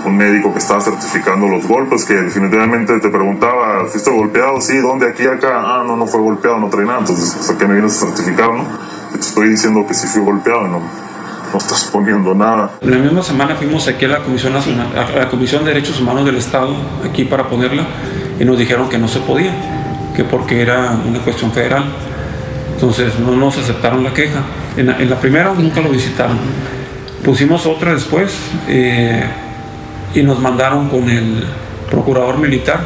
un 0.04 0.16
médico 0.16 0.52
que 0.52 0.58
estaba 0.58 0.80
certificando 0.80 1.46
los 1.46 1.66
golpes, 1.66 2.04
que 2.04 2.14
definitivamente 2.14 2.98
te 2.98 3.08
preguntaba, 3.08 3.86
¿fuiste 3.86 4.10
golpeado? 4.10 4.60
Sí, 4.60 4.78
¿dónde? 4.78 5.08
Aquí, 5.08 5.24
acá. 5.26 5.62
Ah, 5.64 5.84
no, 5.86 5.96
no 5.96 6.06
fue 6.06 6.20
golpeado, 6.20 6.58
no 6.58 6.68
trae 6.68 6.84
nada. 6.84 7.00
Entonces, 7.00 7.46
¿por 7.46 7.58
qué 7.58 7.66
me 7.66 7.74
vienes 7.74 8.02
a 8.02 8.06
certificar, 8.06 8.52
no? 8.52 8.64
Te 9.12 9.20
estoy 9.20 9.50
diciendo 9.50 9.84
que 9.86 9.94
sí 9.94 10.06
fui 10.08 10.22
golpeado 10.22 10.66
no, 10.66 10.80
no 11.52 11.58
estás 11.58 11.84
poniendo 11.92 12.34
nada. 12.34 12.72
La 12.80 12.96
misma 12.98 13.22
semana 13.22 13.54
fuimos 13.54 13.86
aquí 13.86 14.06
a 14.06 14.08
la 14.08 14.18
Comisión, 14.18 14.52
Nacional, 14.54 14.88
a 14.96 15.18
la 15.18 15.28
Comisión 15.28 15.64
de 15.64 15.74
Derechos 15.74 16.00
Humanos 16.00 16.24
del 16.24 16.36
Estado, 16.36 16.74
aquí 17.08 17.24
para 17.24 17.46
ponerla, 17.46 17.86
y 18.40 18.44
nos 18.44 18.58
dijeron 18.58 18.88
que 18.88 18.98
no 18.98 19.06
se 19.06 19.20
podía, 19.20 19.52
que 20.16 20.24
porque 20.24 20.62
era 20.62 20.96
una 21.06 21.20
cuestión 21.20 21.52
federal. 21.52 21.84
Entonces 22.74 23.18
no 23.20 23.32
nos 23.32 23.56
aceptaron 23.58 24.02
la 24.02 24.12
queja. 24.12 24.40
En 24.76 24.86
la, 24.86 24.98
en 24.98 25.08
primera 25.16 25.52
nunca 25.54 25.80
lo 25.80 25.90
visitaron. 25.90 26.38
Pusimos 27.24 27.66
otra 27.66 27.94
después 27.94 28.36
eh, 28.68 29.22
y 30.14 30.22
nos 30.22 30.38
mandaron 30.40 30.88
con 30.88 31.08
el 31.08 31.44
procurador 31.90 32.38
militar 32.38 32.80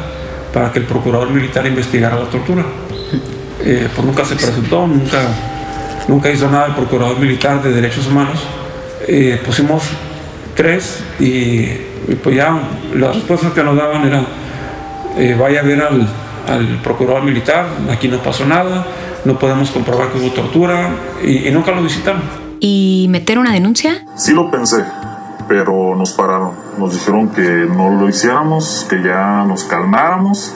para 0.53 0.71
que 0.71 0.79
el 0.79 0.85
procurador 0.85 1.29
militar 1.29 1.65
investigara 1.65 2.15
la 2.15 2.29
tortura. 2.29 2.63
Eh, 3.63 3.87
pues 3.93 4.05
nunca 4.05 4.23
se 4.23 4.35
presentó, 4.35 4.85
nunca 4.85 5.19
Nunca 6.07 6.31
hizo 6.31 6.49
nada 6.49 6.67
el 6.67 6.73
procurador 6.73 7.19
militar 7.19 7.61
de 7.61 7.71
derechos 7.71 8.07
humanos. 8.07 8.39
Eh, 9.07 9.39
pusimos 9.45 9.83
tres 10.55 11.03
y, 11.19 11.67
pues 12.23 12.35
ya 12.35 12.57
las 12.95 13.15
respuestas 13.15 13.51
que 13.51 13.61
nos 13.61 13.75
daban 13.75 14.07
eran 14.07 14.25
eh, 15.17 15.35
vaya 15.37 15.59
a 15.59 15.63
ver 15.63 15.81
al, 15.81 16.07
procurador 16.81 17.23
militar, 17.23 17.67
aquí 17.91 18.07
no 18.07 18.19
pasó 18.19 18.45
nada, 18.45 18.85
no 19.27 19.37
podemos 19.37 19.69
comprobar 19.71 20.11
que 20.11 20.19
hubo 20.19 20.31
tortura 20.31 20.95
y, 21.23 21.47
y 21.47 21.51
nunca 21.51 21.71
lo 21.71 21.83
visitaron. 21.83 22.21
¿Y 22.59 23.07
meter 23.09 23.37
una 23.37 23.53
denuncia? 23.53 24.05
Sí 24.15 24.33
lo 24.33 24.49
pensé, 24.49 24.83
pero 25.47 25.95
nos 25.95 26.13
pararon. 26.13 26.51
Nos 26.77 26.93
dijeron 26.93 27.29
que 27.29 27.41
no 27.41 27.89
lo 27.89 28.09
hiciéramos, 28.09 28.87
que 28.89 29.03
ya 29.03 29.43
nos 29.45 29.65
calmáramos, 29.65 30.53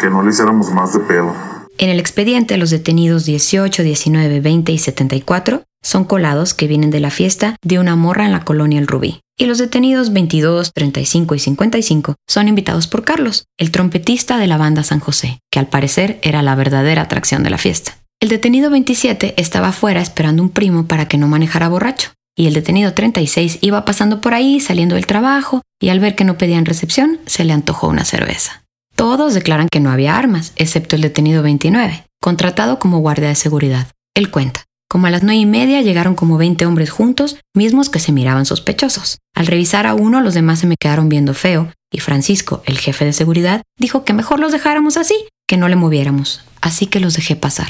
que 0.00 0.10
no 0.10 0.22
le 0.22 0.30
hiciéramos 0.30 0.70
más 0.72 0.92
de 0.92 1.00
pedo. 1.00 1.32
En 1.78 1.88
el 1.88 1.98
expediente, 1.98 2.56
los 2.56 2.70
detenidos 2.70 3.24
18, 3.24 3.82
19, 3.82 4.40
20 4.40 4.72
y 4.72 4.78
74 4.78 5.62
son 5.82 6.04
colados 6.04 6.54
que 6.54 6.66
vienen 6.66 6.90
de 6.90 7.00
la 7.00 7.10
fiesta 7.10 7.56
de 7.62 7.78
una 7.78 7.96
morra 7.96 8.26
en 8.26 8.32
la 8.32 8.44
colonia 8.44 8.78
El 8.78 8.86
Rubí. 8.86 9.20
Y 9.36 9.46
los 9.46 9.58
detenidos 9.58 10.12
22, 10.12 10.72
35 10.72 11.34
y 11.34 11.38
55 11.40 12.14
son 12.28 12.46
invitados 12.46 12.86
por 12.86 13.02
Carlos, 13.04 13.46
el 13.58 13.72
trompetista 13.72 14.38
de 14.38 14.46
la 14.46 14.58
banda 14.58 14.84
San 14.84 15.00
José, 15.00 15.40
que 15.50 15.58
al 15.58 15.66
parecer 15.66 16.20
era 16.22 16.40
la 16.42 16.54
verdadera 16.54 17.02
atracción 17.02 17.42
de 17.42 17.50
la 17.50 17.58
fiesta. 17.58 17.98
El 18.20 18.28
detenido 18.28 18.70
27 18.70 19.34
estaba 19.36 19.68
afuera 19.68 20.00
esperando 20.00 20.40
un 20.40 20.50
primo 20.50 20.86
para 20.86 21.08
que 21.08 21.18
no 21.18 21.26
manejara 21.26 21.68
borracho, 21.68 22.12
y 22.36 22.46
el 22.46 22.54
detenido 22.54 22.94
36 22.94 23.58
iba 23.60 23.84
pasando 23.84 24.20
por 24.20 24.34
ahí 24.34 24.60
saliendo 24.60 24.94
del 24.94 25.06
trabajo 25.06 25.62
y 25.80 25.88
al 25.88 25.98
ver 25.98 26.14
que 26.14 26.24
no 26.24 26.38
pedían 26.38 26.64
recepción 26.64 27.18
se 27.26 27.44
le 27.44 27.52
antojó 27.52 27.88
una 27.88 28.04
cerveza. 28.04 28.62
Todos 28.94 29.34
declaran 29.34 29.68
que 29.68 29.80
no 29.80 29.90
había 29.90 30.16
armas, 30.16 30.52
excepto 30.56 30.94
el 30.94 31.02
detenido 31.02 31.42
29, 31.42 32.06
contratado 32.20 32.78
como 32.78 33.00
guardia 33.00 33.28
de 33.28 33.34
seguridad. 33.34 33.88
Él 34.14 34.30
cuenta. 34.30 34.64
Como 34.94 35.08
a 35.08 35.10
las 35.10 35.24
nueve 35.24 35.40
y 35.40 35.44
media 35.44 35.82
llegaron 35.82 36.14
como 36.14 36.38
20 36.38 36.66
hombres 36.66 36.88
juntos, 36.88 37.40
mismos 37.52 37.90
que 37.90 37.98
se 37.98 38.12
miraban 38.12 38.46
sospechosos. 38.46 39.18
Al 39.34 39.48
revisar 39.48 39.88
a 39.88 39.94
uno, 39.94 40.20
los 40.20 40.34
demás 40.34 40.60
se 40.60 40.68
me 40.68 40.76
quedaron 40.78 41.08
viendo 41.08 41.34
feo, 41.34 41.72
y 41.92 41.98
Francisco, 41.98 42.62
el 42.64 42.78
jefe 42.78 43.04
de 43.04 43.12
seguridad, 43.12 43.62
dijo 43.76 44.04
que 44.04 44.12
mejor 44.12 44.38
los 44.38 44.52
dejáramos 44.52 44.96
así, 44.96 45.16
que 45.48 45.56
no 45.56 45.68
le 45.68 45.74
moviéramos. 45.74 46.44
Así 46.60 46.86
que 46.86 47.00
los 47.00 47.14
dejé 47.14 47.34
pasar. 47.34 47.66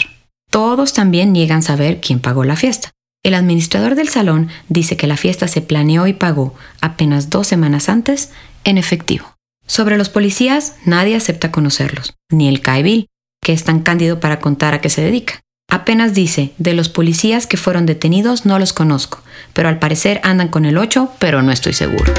Todos 0.50 0.92
también 0.92 1.32
niegan 1.32 1.62
saber 1.62 1.98
quién 2.02 2.20
pagó 2.20 2.44
la 2.44 2.56
fiesta. 2.56 2.90
El 3.22 3.32
administrador 3.32 3.94
del 3.94 4.10
salón 4.10 4.50
dice 4.68 4.98
que 4.98 5.06
la 5.06 5.16
fiesta 5.16 5.48
se 5.48 5.62
planeó 5.62 6.06
y 6.06 6.12
pagó 6.12 6.54
apenas 6.82 7.30
dos 7.30 7.46
semanas 7.46 7.88
antes 7.88 8.32
en 8.64 8.76
efectivo. 8.76 9.34
Sobre 9.66 9.96
los 9.96 10.10
policías, 10.10 10.74
nadie 10.84 11.16
acepta 11.16 11.50
conocerlos, 11.50 12.12
ni 12.30 12.48
el 12.48 12.60
CAEVIL, 12.60 13.06
que 13.42 13.54
es 13.54 13.64
tan 13.64 13.80
cándido 13.80 14.20
para 14.20 14.40
contar 14.40 14.74
a 14.74 14.82
qué 14.82 14.90
se 14.90 15.00
dedica. 15.00 15.40
Apenas 15.68 16.14
dice, 16.14 16.52
de 16.58 16.72
los 16.72 16.88
policías 16.88 17.46
que 17.46 17.56
fueron 17.56 17.84
detenidos 17.84 18.46
no 18.46 18.58
los 18.58 18.72
conozco, 18.72 19.20
pero 19.52 19.68
al 19.68 19.78
parecer 19.78 20.20
andan 20.22 20.48
con 20.48 20.64
el 20.64 20.78
8, 20.78 21.12
pero 21.18 21.42
no 21.42 21.52
estoy 21.52 21.72
seguro. 21.72 22.12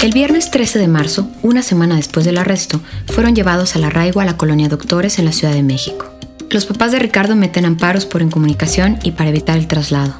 El 0.00 0.12
viernes 0.12 0.50
13 0.50 0.78
de 0.78 0.88
marzo, 0.88 1.28
una 1.42 1.62
semana 1.62 1.96
después 1.96 2.24
del 2.24 2.38
arresto, 2.38 2.80
fueron 3.08 3.34
llevados 3.34 3.74
al 3.76 3.84
arraigo 3.84 4.20
a 4.20 4.24
la 4.24 4.36
colonia 4.36 4.68
Doctores 4.68 5.18
en 5.18 5.24
la 5.24 5.32
Ciudad 5.32 5.52
de 5.52 5.62
México. 5.62 6.06
Los 6.50 6.66
papás 6.66 6.92
de 6.92 6.98
Ricardo 6.98 7.36
meten 7.36 7.66
amparos 7.66 8.06
por 8.06 8.22
incomunicación 8.22 8.98
y 9.02 9.12
para 9.12 9.28
evitar 9.30 9.58
el 9.58 9.66
traslado. 9.66 10.14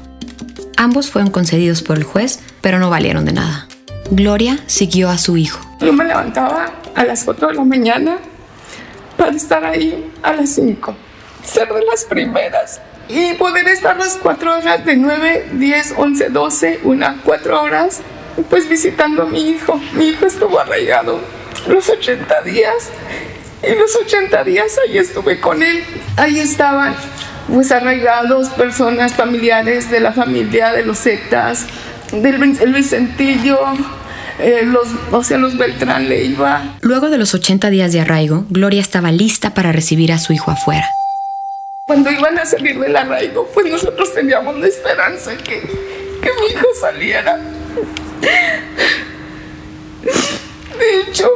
Ambos 0.77 1.09
fueron 1.09 1.31
concedidos 1.31 1.81
por 1.81 1.97
el 1.97 2.03
juez, 2.03 2.39
pero 2.61 2.77
no 2.77 2.89
valieron 2.89 3.25
de 3.25 3.33
nada. 3.33 3.67
Gloria 4.11 4.59
siguió 4.67 5.09
a 5.09 5.17
su 5.17 5.37
hijo. 5.37 5.59
Yo 5.81 5.91
me 5.93 6.03
levantaba 6.03 6.71
a 6.93 7.03
las 7.05 7.23
4 7.23 7.47
de 7.47 7.53
la 7.55 7.63
mañana 7.63 8.19
para 9.19 9.35
estar 9.35 9.65
ahí 9.65 10.09
a 10.23 10.33
las 10.33 10.51
5, 10.51 10.95
ser 11.43 11.67
de 11.67 11.85
las 11.85 12.05
primeras 12.05 12.79
y 13.09 13.33
poder 13.33 13.67
estar 13.67 13.97
las 13.97 14.15
4 14.15 14.59
horas 14.59 14.85
de 14.85 14.95
9, 14.95 15.49
10, 15.53 15.93
11, 15.97 16.29
12, 16.29 16.79
una 16.83 17.17
4 17.25 17.61
horas, 17.61 17.99
pues 18.49 18.69
visitando 18.69 19.23
a 19.23 19.25
mi 19.25 19.49
hijo. 19.49 19.79
Mi 19.91 20.07
hijo 20.07 20.25
estuvo 20.25 20.57
arraigado 20.57 21.19
los 21.67 21.89
80 21.89 22.41
días 22.43 22.91
y 23.61 23.75
los 23.75 23.93
80 23.93 24.41
días 24.45 24.79
ahí 24.87 24.97
estuve 24.97 25.41
con 25.41 25.61
él. 25.63 25.83
Ahí 26.15 26.39
estaban 26.39 26.95
pues 27.53 27.73
arraigados 27.73 28.47
personas 28.51 29.15
familiares 29.15 29.91
de 29.91 29.99
la 29.99 30.13
familia 30.13 30.71
de 30.71 30.85
los 30.85 30.97
sectas, 30.97 31.65
del 32.13 32.41
el 32.41 32.73
Vicentillo, 32.73 33.59
eh, 34.39 34.63
los, 34.65 34.87
o 35.11 35.23
sea, 35.23 35.37
los 35.37 35.57
Beltrán 35.57 36.07
Leiva. 36.07 36.77
Luego 36.81 37.09
de 37.09 37.17
los 37.17 37.33
80 37.33 37.69
días 37.69 37.91
de 37.91 38.01
arraigo, 38.01 38.45
Gloria 38.49 38.81
estaba 38.81 39.11
lista 39.11 39.53
para 39.53 39.71
recibir 39.71 40.11
a 40.11 40.19
su 40.19 40.33
hijo 40.33 40.51
afuera. 40.51 40.87
Cuando 41.85 42.09
iban 42.11 42.37
a 42.37 42.45
salir 42.45 42.79
del 42.79 42.95
arraigo, 42.95 43.49
pues 43.53 43.65
nosotros 43.69 44.13
teníamos 44.13 44.57
la 44.59 44.67
esperanza 44.67 45.35
que, 45.37 45.59
que 45.61 46.29
mi 46.39 46.53
hijo 46.53 46.67
saliera. 46.79 47.37
De 50.79 51.01
hecho, 51.01 51.29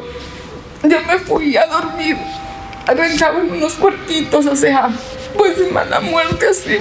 yo 0.83 1.01
me 1.01 1.19
fui 1.19 1.57
a 1.57 1.65
dormir, 1.65 2.15
arrancaba 2.87 3.39
en 3.39 3.51
unos 3.51 3.73
cuartitos, 3.73 4.45
o 4.45 4.55
sea, 4.55 4.89
pues 5.37 5.57
de 5.57 5.69
mala 5.71 5.99
muerte 5.99 6.47
así. 6.47 6.77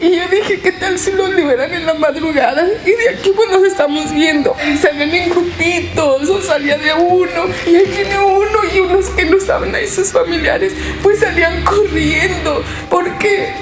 Y 0.00 0.16
yo 0.16 0.22
dije, 0.28 0.60
¿qué 0.60 0.72
tal 0.72 0.98
si 0.98 1.12
los 1.12 1.34
liberan 1.34 1.74
en 1.74 1.84
la 1.84 1.92
madrugada? 1.92 2.66
Y 2.86 2.90
de 2.90 3.08
aquí 3.10 3.32
pues 3.36 3.50
nos 3.50 3.62
estamos 3.64 4.10
viendo. 4.12 4.56
Y 4.66 4.76
salían 4.78 5.14
en 5.14 5.28
grupitos, 5.28 6.28
o 6.28 6.40
salía 6.40 6.78
de 6.78 6.94
uno, 6.94 7.46
y 7.66 7.76
ahí 7.76 7.86
viene 7.86 8.18
uno, 8.18 8.58
y 8.74 8.80
unos 8.80 9.10
que 9.10 9.26
no 9.26 9.38
saben 9.38 9.74
a 9.74 9.86
sus 9.86 10.08
familiares, 10.08 10.72
pues 11.02 11.18
salían 11.18 11.62
corriendo. 11.64 12.64
Porque 12.88 13.52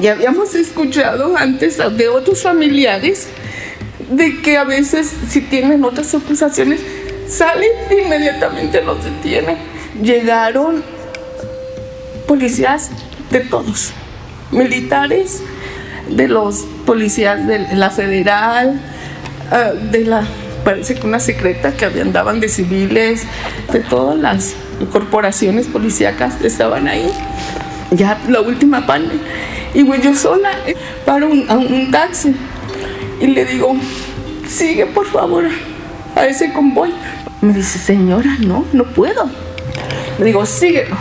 ya 0.00 0.12
habíamos 0.12 0.54
escuchado 0.56 1.36
antes 1.36 1.78
de 1.78 2.08
otros 2.08 2.42
familiares 2.42 3.28
de 4.10 4.42
que 4.42 4.56
a 4.56 4.64
veces 4.64 5.12
si 5.28 5.42
tienen 5.42 5.84
otras 5.84 6.12
acusaciones, 6.12 6.80
salen 7.28 7.70
e 7.88 8.02
inmediatamente 8.02 8.82
los 8.82 9.04
detienen. 9.04 9.56
Llegaron 10.02 10.82
policías 12.26 12.90
de 13.30 13.40
todos, 13.40 13.92
militares, 14.50 15.42
de 16.08 16.28
los 16.28 16.66
policías 16.86 17.46
de 17.46 17.76
la 17.76 17.90
federal, 17.90 18.80
uh, 19.50 19.90
de 19.90 20.04
la, 20.04 20.24
parece 20.64 20.94
que 20.96 21.06
una 21.06 21.20
secreta 21.20 21.72
que 21.72 21.84
andaban 21.84 22.40
de 22.40 22.48
civiles, 22.48 23.22
de 23.72 23.80
todas 23.80 24.18
las 24.18 24.54
corporaciones 24.92 25.66
policíacas 25.66 26.42
estaban 26.42 26.88
ahí. 26.88 27.10
Ya 27.92 28.20
la 28.28 28.40
última 28.40 28.86
parte. 28.86 29.18
Y 29.74 29.82
voy 29.82 30.00
yo 30.00 30.14
sola, 30.14 30.50
paro 31.04 31.28
un, 31.28 31.48
a 31.48 31.54
un 31.54 31.90
taxi 31.90 32.34
y 33.20 33.26
le 33.28 33.44
digo, 33.44 33.76
sigue 34.48 34.86
por 34.86 35.06
favor 35.06 35.44
a 36.16 36.26
ese 36.26 36.52
convoy. 36.52 36.92
Me 37.40 37.52
dice, 37.52 37.78
señora, 37.78 38.36
no, 38.40 38.64
no 38.72 38.84
puedo. 38.84 39.30
Le 40.18 40.24
digo, 40.24 40.44
síguelo. 40.44 40.96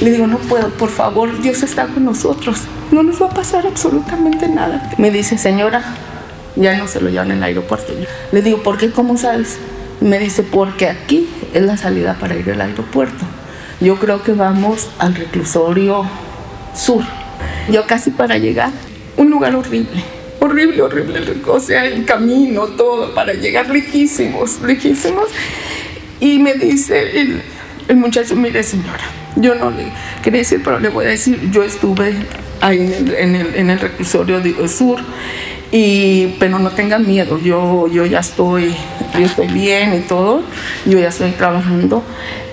Le 0.00 0.12
digo, 0.12 0.26
no 0.26 0.38
puedo, 0.38 0.70
por 0.70 0.90
favor, 0.90 1.40
Dios 1.42 1.62
está 1.62 1.86
con 1.86 2.04
nosotros. 2.04 2.62
No 2.90 3.02
nos 3.02 3.20
va 3.20 3.26
a 3.26 3.30
pasar 3.30 3.66
absolutamente 3.66 4.48
nada. 4.48 4.90
Me 4.98 5.10
dice, 5.10 5.38
señora, 5.38 5.82
ya 6.56 6.76
no 6.76 6.88
se 6.88 7.00
lo 7.00 7.10
llevan 7.10 7.30
en 7.30 7.42
aeropuerto. 7.42 7.92
Le 8.32 8.42
digo, 8.42 8.62
¿por 8.62 8.78
qué? 8.78 8.90
¿Cómo 8.90 9.16
sabes? 9.16 9.58
Me 10.00 10.18
dice, 10.18 10.42
porque 10.42 10.88
aquí 10.88 11.28
es 11.54 11.62
la 11.62 11.76
salida 11.76 12.16
para 12.18 12.36
ir 12.36 12.50
al 12.50 12.60
aeropuerto. 12.60 13.24
Yo 13.80 13.96
creo 13.96 14.22
que 14.22 14.32
vamos 14.32 14.88
al 14.98 15.14
reclusorio 15.14 16.04
sur. 16.74 17.04
Yo 17.70 17.86
casi 17.86 18.10
para 18.10 18.38
llegar, 18.38 18.70
un 19.16 19.30
lugar 19.30 19.54
horrible 19.54 20.02
horrible, 20.40 20.82
horrible, 20.82 21.20
o 21.46 21.60
sea, 21.60 21.84
el 21.84 22.04
camino, 22.04 22.66
todo, 22.68 23.14
para 23.14 23.32
llegar 23.34 23.68
lejísimos, 23.68 24.60
lejísimos. 24.62 25.26
Y 26.20 26.38
me 26.38 26.54
dice 26.54 27.20
el, 27.20 27.42
el 27.88 27.96
muchacho, 27.96 28.34
mire 28.36 28.62
señora, 28.62 29.04
yo 29.36 29.54
no 29.54 29.70
le 29.70 29.86
quería 30.22 30.40
decir, 30.40 30.60
pero 30.64 30.80
le 30.80 30.88
voy 30.88 31.06
a 31.06 31.08
decir, 31.08 31.50
yo 31.50 31.62
estuve 31.62 32.14
ahí 32.60 32.80
en 32.80 32.92
el, 32.92 33.14
en 33.14 33.34
el, 33.36 33.54
en 33.54 33.70
el 33.70 34.68
sur, 34.68 34.98
y, 35.70 36.36
pero 36.38 36.58
no 36.58 36.70
tengan 36.70 37.06
miedo, 37.06 37.38
yo, 37.38 37.88
yo 37.88 38.06
ya 38.06 38.20
estoy, 38.20 38.74
yo 39.14 39.26
estoy 39.26 39.48
bien 39.48 39.94
y 39.94 40.00
todo, 40.00 40.42
yo 40.86 40.98
ya 40.98 41.08
estoy 41.08 41.32
trabajando. 41.32 42.02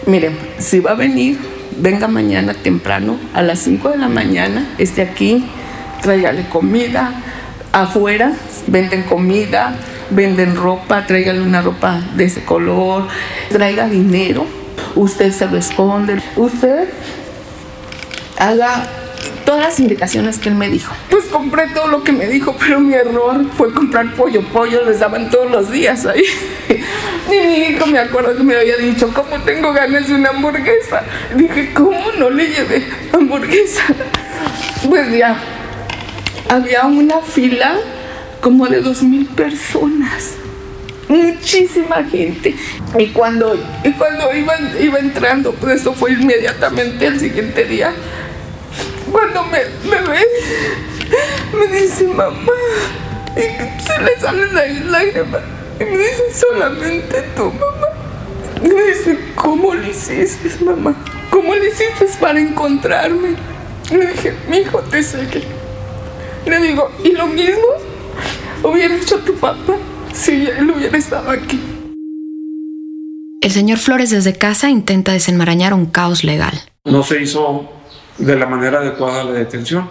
Miren, 0.05 0.37
si 0.59 0.79
va 0.79 0.91
a 0.91 0.95
venir, 0.95 1.37
venga 1.77 2.07
mañana 2.07 2.53
temprano, 2.53 3.17
a 3.33 3.41
las 3.41 3.59
5 3.59 3.89
de 3.89 3.97
la 3.97 4.09
mañana, 4.09 4.67
esté 4.77 5.01
aquí, 5.01 5.45
tráigale 6.01 6.47
comida, 6.49 7.13
afuera 7.71 8.33
venden 8.67 9.03
comida, 9.03 9.75
venden 10.09 10.55
ropa, 10.55 11.05
tráigale 11.05 11.41
una 11.41 11.61
ropa 11.61 12.01
de 12.15 12.25
ese 12.25 12.43
color, 12.43 13.07
traiga 13.49 13.87
dinero, 13.87 14.45
usted 14.95 15.31
se 15.31 15.45
lo 15.47 15.57
esconde, 15.57 16.21
usted 16.35 16.89
haga 18.37 18.87
todas 19.45 19.61
las 19.61 19.79
indicaciones 19.79 20.39
que 20.39 20.49
él 20.49 20.55
me 20.55 20.69
dijo. 20.69 20.93
Pues 21.09 21.25
compré 21.25 21.67
todo 21.67 21.87
lo 21.87 22.03
que 22.03 22.11
me 22.11 22.27
dijo, 22.27 22.55
pero 22.59 22.79
mi 22.79 22.93
error 22.93 23.45
fue 23.57 23.73
comprar 23.73 24.13
pollo. 24.15 24.41
Pollo 24.53 24.85
les 24.85 24.99
daban 24.99 25.29
todos 25.29 25.51
los 25.51 25.71
días 25.71 26.05
ahí. 26.05 26.23
Y 27.27 27.47
mi 27.47 27.55
hijo 27.69 27.87
me 27.87 27.97
acuerdo 27.97 28.37
que 28.37 28.43
me 28.43 28.55
había 28.55 28.77
dicho, 28.77 29.11
¿cómo 29.11 29.39
tengo 29.43 29.73
ganas 29.73 30.07
de 30.07 30.13
una 30.13 30.29
hamburguesa? 30.29 31.01
Dije, 31.35 31.71
¿cómo 31.73 32.11
no 32.19 32.29
le 32.29 32.47
llevé 32.47 32.85
hamburguesa? 33.13 33.83
Pues 34.87 35.11
ya, 35.17 35.35
había 36.47 36.83
una 36.85 37.19
fila 37.21 37.77
como 38.39 38.67
de 38.67 38.81
dos 38.81 39.01
mil 39.01 39.25
personas. 39.25 40.35
Muchísima 41.07 42.03
gente. 42.03 42.55
Y 42.97 43.07
cuando, 43.07 43.55
y 43.83 43.91
cuando 43.93 44.33
iba, 44.35 44.53
iba 44.79 44.99
entrando, 44.99 45.53
pues 45.53 45.81
eso 45.81 45.93
fue 45.93 46.13
inmediatamente 46.13 47.07
el 47.07 47.19
siguiente 47.19 47.65
día. 47.65 47.91
Cuando 49.15 49.45
me, 49.45 49.59
me 49.89 50.01
ve, 50.01 50.27
me 51.57 51.67
dice, 51.67 52.03
mamá, 52.03 52.51
y 53.37 53.81
se 53.81 54.01
le 54.01 54.19
salen 54.19 54.53
las 54.53 54.85
lágrimas. 54.87 55.41
Y 55.79 55.85
me 55.85 55.97
dice, 55.97 56.23
solamente 56.33 57.23
tú, 57.33 57.45
mamá. 57.45 57.87
Y 58.61 58.67
me 58.67 58.83
dice, 58.83 59.17
¿cómo 59.35 59.73
lo 59.73 59.87
hiciste, 59.87 60.61
mamá? 60.65 60.93
¿Cómo 61.29 61.55
lo 61.55 61.65
hiciste 61.65 62.07
para 62.19 62.41
encontrarme? 62.41 63.37
Y 63.89 63.95
le 63.95 64.07
dije, 64.07 64.35
mi 64.49 64.57
hijo 64.57 64.79
te 64.79 65.01
sigue. 65.01 65.43
Le 66.45 66.59
digo, 66.59 66.91
y 67.01 67.13
lo 67.13 67.27
mismo 67.27 67.67
hubiera 68.63 68.97
hecho 68.97 69.19
tu 69.19 69.33
papá 69.35 69.77
si 70.13 70.45
él 70.45 70.71
hubiera 70.71 70.97
estado 70.97 71.29
aquí. 71.29 71.61
El 73.39 73.51
señor 73.51 73.77
Flores 73.77 74.09
desde 74.09 74.33
casa 74.33 74.69
intenta 74.69 75.13
desenmarañar 75.13 75.73
un 75.73 75.85
caos 75.85 76.25
legal. 76.25 76.59
No 76.83 77.01
se 77.01 77.21
hizo 77.21 77.69
de 78.17 78.35
la 78.35 78.45
manera 78.45 78.79
adecuada 78.79 79.23
la 79.23 79.31
detención. 79.31 79.89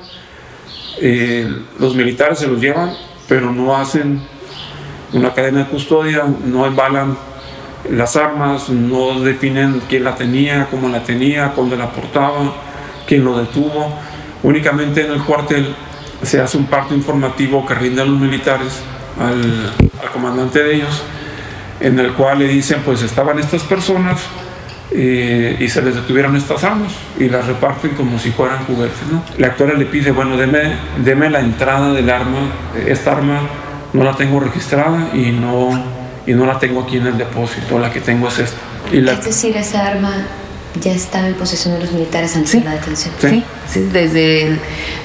Eh, 1.01 1.49
los 1.79 1.95
militares 1.95 2.39
se 2.39 2.47
los 2.47 2.61
llevan, 2.61 2.93
pero 3.29 3.51
no 3.53 3.77
hacen 3.77 4.23
una 5.13 5.33
cadena 5.33 5.61
de 5.61 5.67
custodia, 5.67 6.25
no 6.45 6.67
embalan 6.67 7.17
las 7.91 8.17
armas, 8.17 8.71
no 8.71 9.21
definen 9.21 9.83
quién 9.89 10.05
la 10.05 10.15
tenía, 10.15 10.69
cómo 10.71 10.89
la 10.89 11.03
tenía, 11.03 11.51
cuándo 11.51 11.77
la 11.77 11.91
portaba, 11.91 12.55
quién 13.07 13.25
lo 13.25 13.39
detuvo. 13.39 13.93
Únicamente 14.43 15.05
en 15.05 15.13
el 15.13 15.23
cuartel 15.23 15.75
se 16.23 16.41
hace 16.41 16.57
un 16.57 16.67
parto 16.67 16.95
informativo 16.95 17.67
que 17.67 17.75
rinden 17.75 18.11
los 18.11 18.21
militares 18.21 18.81
al 19.21 20.11
comandante 20.13 20.63
de 20.63 20.77
ellos, 20.77 21.03
en 21.81 21.99
el 21.99 22.13
cual 22.15 22.39
le 22.39 22.49
dicen, 22.49 22.81
pues 22.85 23.03
estaban 23.03 23.39
estas 23.39 23.63
personas 23.63 24.21
eh, 24.93 25.57
y 25.59 25.69
se 25.69 25.83
les 25.83 25.95
detuvieron 25.95 26.37
estas 26.37 26.63
armas 26.65 26.93
y 27.19 27.29
las 27.29 27.47
reparten 27.47 27.91
como 27.93 28.19
si 28.19 28.31
fueran 28.31 28.65
juguetes. 28.65 28.97
¿no? 29.11 29.25
La 29.39 29.49
actora 29.49 29.75
le 29.75 29.87
pide, 29.87 30.11
bueno, 30.13 30.37
deme, 30.37 30.75
deme 31.05 31.31
la 31.31 31.41
entrada 31.41 31.93
del 31.93 32.09
arma, 32.11 32.53
esta 32.87 33.13
arma 33.13 33.41
no 33.93 34.05
la 34.05 34.17
tengo 34.17 34.41
registrada 34.41 35.11
y 35.15 35.31
no, 35.31 35.71
y 36.27 36.33
no 36.35 36.47
la 36.47 36.59
tengo 36.59 36.83
aquí 36.83 36.97
en 36.99 37.07
el 37.07 37.19
depósito, 37.19 37.79
la 37.79 37.91
que 37.93 38.01
tengo 38.01 38.29
es 38.29 38.39
esta. 38.41 38.59
Y 38.93 39.01
la, 39.01 39.13
Es 39.13 39.25
decir, 39.25 39.57
esa 39.57 39.87
arma 39.87 40.13
ya 40.81 40.93
estaba 40.93 41.29
en 41.29 41.35
posesión 41.35 41.75
de 41.75 41.81
los 41.81 41.93
militares 41.93 42.35
antes 42.35 42.51
Sí. 42.51 42.59
de 42.59 42.65
la 42.65 42.73
detención. 42.73 43.15
Sí, 43.21 43.45
sí, 43.69 43.81
desde 43.93 44.59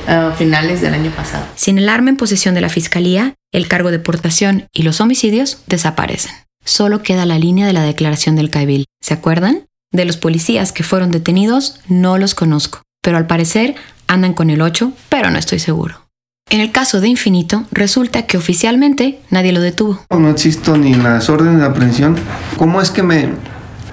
ah, 0.08 0.34
finales 0.38 0.82
del 0.82 0.94
año 0.96 1.12
pasado. 1.12 1.46
Sin 1.56 1.78
el 1.78 1.88
arma 1.89 2.10
en 2.10 2.18
posesión 2.18 2.56
de 2.56 2.62
la 2.62 2.70
fiscalía, 2.70 3.36
el 3.52 3.68
cargo 3.68 3.92
de 3.92 4.00
portación 4.00 4.68
y 4.74 4.82
los 4.84 5.00
homicidios 5.02 5.62
desaparecen. 5.68 6.32
Solo 6.69 7.01
queda 7.01 7.25
la 7.25 7.39
línea 7.39 7.65
de 7.65 7.73
la 7.73 7.82
declaración 7.82 8.36
del 8.36 8.51
CAIBIL. 8.51 8.86
¿Se 9.01 9.15
acuerdan? 9.15 9.65
De 9.91 10.05
los 10.05 10.17
policías 10.17 10.71
que 10.71 10.84
fueron 10.84 11.10
detenidos, 11.10 11.79
no 11.88 12.19
los 12.19 12.36
conozco, 12.36 12.84
pero 13.01 13.17
al 13.17 13.25
parecer 13.25 13.73
andan 14.08 14.36
con 14.36 14.51
el 14.51 14.62
8, 14.62 14.93
pero 15.10 15.32
no 15.32 15.39
estoy 15.39 15.58
seguro. 15.58 16.05
En 16.51 16.62
el 16.62 16.71
caso 16.71 17.01
de 17.01 17.08
Infinito, 17.08 17.63
resulta 17.71 18.27
que 18.27 18.38
oficialmente 18.38 19.19
nadie 19.32 19.51
lo 19.51 19.62
detuvo. 19.62 19.99
No 20.12 20.29
existo 20.29 20.77
ni 20.77 20.93
las 20.93 21.27
órdenes 21.27 21.60
de 21.60 21.65
aprehensión. 21.65 22.15
¿Cómo 22.58 22.84
es 22.84 22.91
que 22.91 23.01
me 23.01 23.29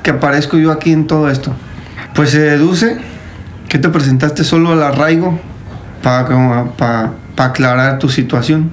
que 0.03 0.11
aparezco 0.11 0.59
yo 0.59 0.71
aquí 0.71 0.93
en 0.93 1.07
todo 1.07 1.31
esto? 1.31 1.55
Pues 2.15 2.29
se 2.29 2.41
deduce 2.41 2.99
que 3.71 3.79
te 3.79 3.89
presentaste 3.89 4.45
solo 4.45 4.73
al 4.73 4.83
arraigo 4.83 5.41
para 6.03 7.15
aclarar 7.39 7.99
tu 7.99 8.11
situación. 8.11 8.71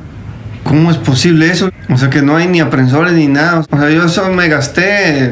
¿Cómo 0.64 0.92
es 0.92 0.98
posible 0.98 1.50
eso? 1.52 1.70
O 1.90 1.98
sea 1.98 2.10
que 2.10 2.22
no 2.22 2.36
hay 2.38 2.48
ni 2.48 2.60
aprensores 2.62 3.14
ni 3.14 3.28
nada. 3.28 3.60
O 3.70 3.78
sea, 3.78 3.90
yo 3.90 4.08
solo 4.10 4.34
me 4.34 4.48
gasté 4.48 5.32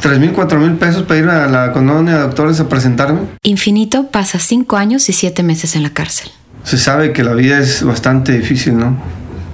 3 0.00 0.18
mil, 0.18 0.32
4 0.32 0.58
mil 0.60 0.72
pesos 0.74 1.02
para 1.04 1.20
ir 1.20 1.28
a 1.28 1.46
la 1.48 1.72
colonia 1.72 2.14
de 2.16 2.20
doctores 2.20 2.60
a 2.60 2.68
presentarme. 2.68 3.20
Infinito 3.44 4.10
pasa 4.10 4.38
5 4.38 4.76
años 4.76 5.08
y 5.08 5.12
7 5.12 5.42
meses 5.42 5.74
en 5.76 5.82
la 5.82 5.90
cárcel. 5.90 6.30
Se 6.64 6.76
sabe 6.78 7.12
que 7.12 7.24
la 7.24 7.32
vida 7.32 7.58
es 7.58 7.82
bastante 7.82 8.32
difícil, 8.32 8.76
¿no? 8.76 8.96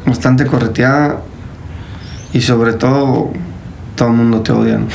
Bastante 0.04 0.46
correteada 0.46 1.20
y 2.32 2.40
sobre 2.42 2.72
todo 2.74 3.32
todo 3.94 4.08
el 4.08 4.14
mundo 4.14 4.40
te 4.42 4.52
odia, 4.52 4.78
¿no? 4.78 4.86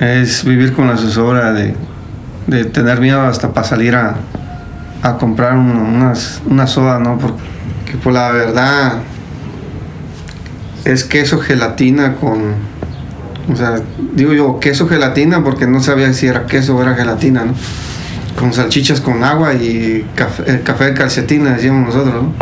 es 0.00 0.44
vivir 0.44 0.72
con 0.72 0.88
la 0.88 0.96
zozobra 0.96 1.52
de, 1.52 1.74
de 2.46 2.64
tener 2.64 3.00
miedo 3.00 3.20
hasta 3.22 3.52
para 3.52 3.66
salir 3.66 3.94
a, 3.94 4.16
a 5.02 5.16
comprar 5.16 5.54
un- 5.54 5.76
unas, 5.76 6.40
una 6.46 6.66
soda, 6.66 6.98
¿no? 6.98 7.18
Porque 7.18 7.40
por 7.96 8.12
la 8.12 8.30
verdad 8.30 9.02
es 10.84 11.04
queso 11.04 11.38
gelatina 11.38 12.16
con... 12.16 12.54
O 13.52 13.56
sea, 13.56 13.80
digo 14.14 14.32
yo 14.32 14.60
queso 14.60 14.88
gelatina 14.88 15.42
porque 15.42 15.66
no 15.66 15.80
sabía 15.80 16.12
si 16.12 16.26
era 16.26 16.46
queso 16.46 16.76
o 16.76 16.82
era 16.82 16.94
gelatina, 16.94 17.44
¿no? 17.44 17.54
Con 18.38 18.52
salchichas 18.52 19.00
con 19.00 19.24
agua 19.24 19.54
y 19.54 20.06
café, 20.14 20.44
de 20.44 20.94
calcetín, 20.94 21.44
le 21.44 21.50
decíamos 21.50 21.94
nosotros, 21.94 22.22
¿no? 22.22 22.34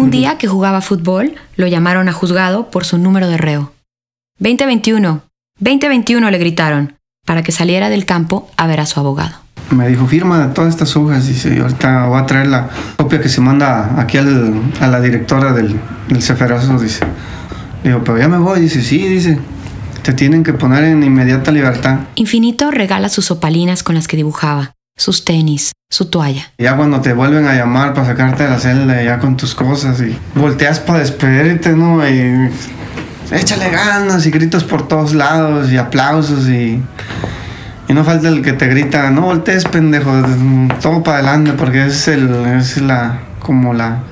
Un 0.00 0.10
día 0.10 0.38
que 0.38 0.46
jugaba 0.46 0.80
fútbol, 0.82 1.34
lo 1.56 1.66
llamaron 1.66 2.08
a 2.08 2.12
juzgado 2.12 2.70
por 2.70 2.84
su 2.84 2.98
número 2.98 3.28
de 3.28 3.38
reo. 3.38 3.72
2021, 4.38 5.22
2021 5.58 6.30
le 6.30 6.38
gritaron, 6.38 6.96
para 7.24 7.42
que 7.42 7.52
saliera 7.52 7.88
del 7.88 8.04
campo 8.04 8.50
a 8.56 8.66
ver 8.66 8.80
a 8.80 8.86
su 8.86 9.00
abogado. 9.00 9.45
Me 9.70 9.88
dijo, 9.88 10.06
firma 10.06 10.52
todas 10.54 10.70
estas 10.74 10.94
hojas. 10.96 11.26
Dice, 11.26 11.54
y 11.56 11.58
ahorita 11.60 12.06
voy 12.06 12.20
a 12.20 12.26
traer 12.26 12.46
la 12.46 12.68
copia 12.96 13.20
que 13.20 13.28
se 13.28 13.40
manda 13.40 14.00
aquí 14.00 14.16
al- 14.18 14.60
a 14.80 14.86
la 14.86 15.00
directora 15.00 15.52
del, 15.52 15.78
del 16.08 16.22
Ceferazo. 16.22 16.78
Dice, 16.78 17.00
digo, 17.82 18.02
pero 18.04 18.18
ya 18.18 18.28
me 18.28 18.38
voy. 18.38 18.60
Dice, 18.60 18.82
sí, 18.82 18.98
dice, 18.98 19.38
te 20.02 20.12
tienen 20.12 20.44
que 20.44 20.52
poner 20.52 20.84
en 20.84 21.02
inmediata 21.02 21.50
libertad. 21.50 21.98
Infinito 22.14 22.70
regala 22.70 23.08
sus 23.08 23.30
opalinas 23.32 23.82
con 23.82 23.96
las 23.96 24.06
que 24.06 24.16
dibujaba, 24.16 24.74
sus 24.96 25.24
tenis, 25.24 25.72
su 25.90 26.06
toalla. 26.10 26.52
Ya 26.58 26.76
cuando 26.76 27.00
te 27.00 27.12
vuelven 27.12 27.46
a 27.46 27.54
llamar 27.56 27.92
para 27.92 28.06
sacarte 28.06 28.44
de 28.44 28.50
la 28.50 28.60
celda, 28.60 29.02
ya 29.02 29.18
con 29.18 29.36
tus 29.36 29.54
cosas 29.56 30.00
y 30.00 30.16
volteas 30.38 30.78
para 30.78 31.00
despedirte, 31.00 31.70
¿no? 31.72 32.08
Y 32.08 32.50
échale 33.32 33.68
ganas 33.70 34.24
y 34.26 34.30
gritos 34.30 34.62
por 34.62 34.86
todos 34.86 35.12
lados 35.12 35.72
y 35.72 35.76
aplausos 35.76 36.48
y, 36.48 36.80
y 37.88 37.94
no 37.94 38.04
falta 38.04 38.28
el 38.28 38.42
que 38.42 38.52
te 38.52 38.66
grita, 38.66 39.10
no 39.10 39.22
voltees, 39.22 39.64
pendejo, 39.64 40.12
todo 40.80 41.02
para 41.02 41.18
adelante 41.18 41.52
porque 41.52 41.86
es, 41.86 42.08
el, 42.08 42.28
es 42.58 42.78
la, 42.78 43.20
como 43.38 43.74
la, 43.74 44.02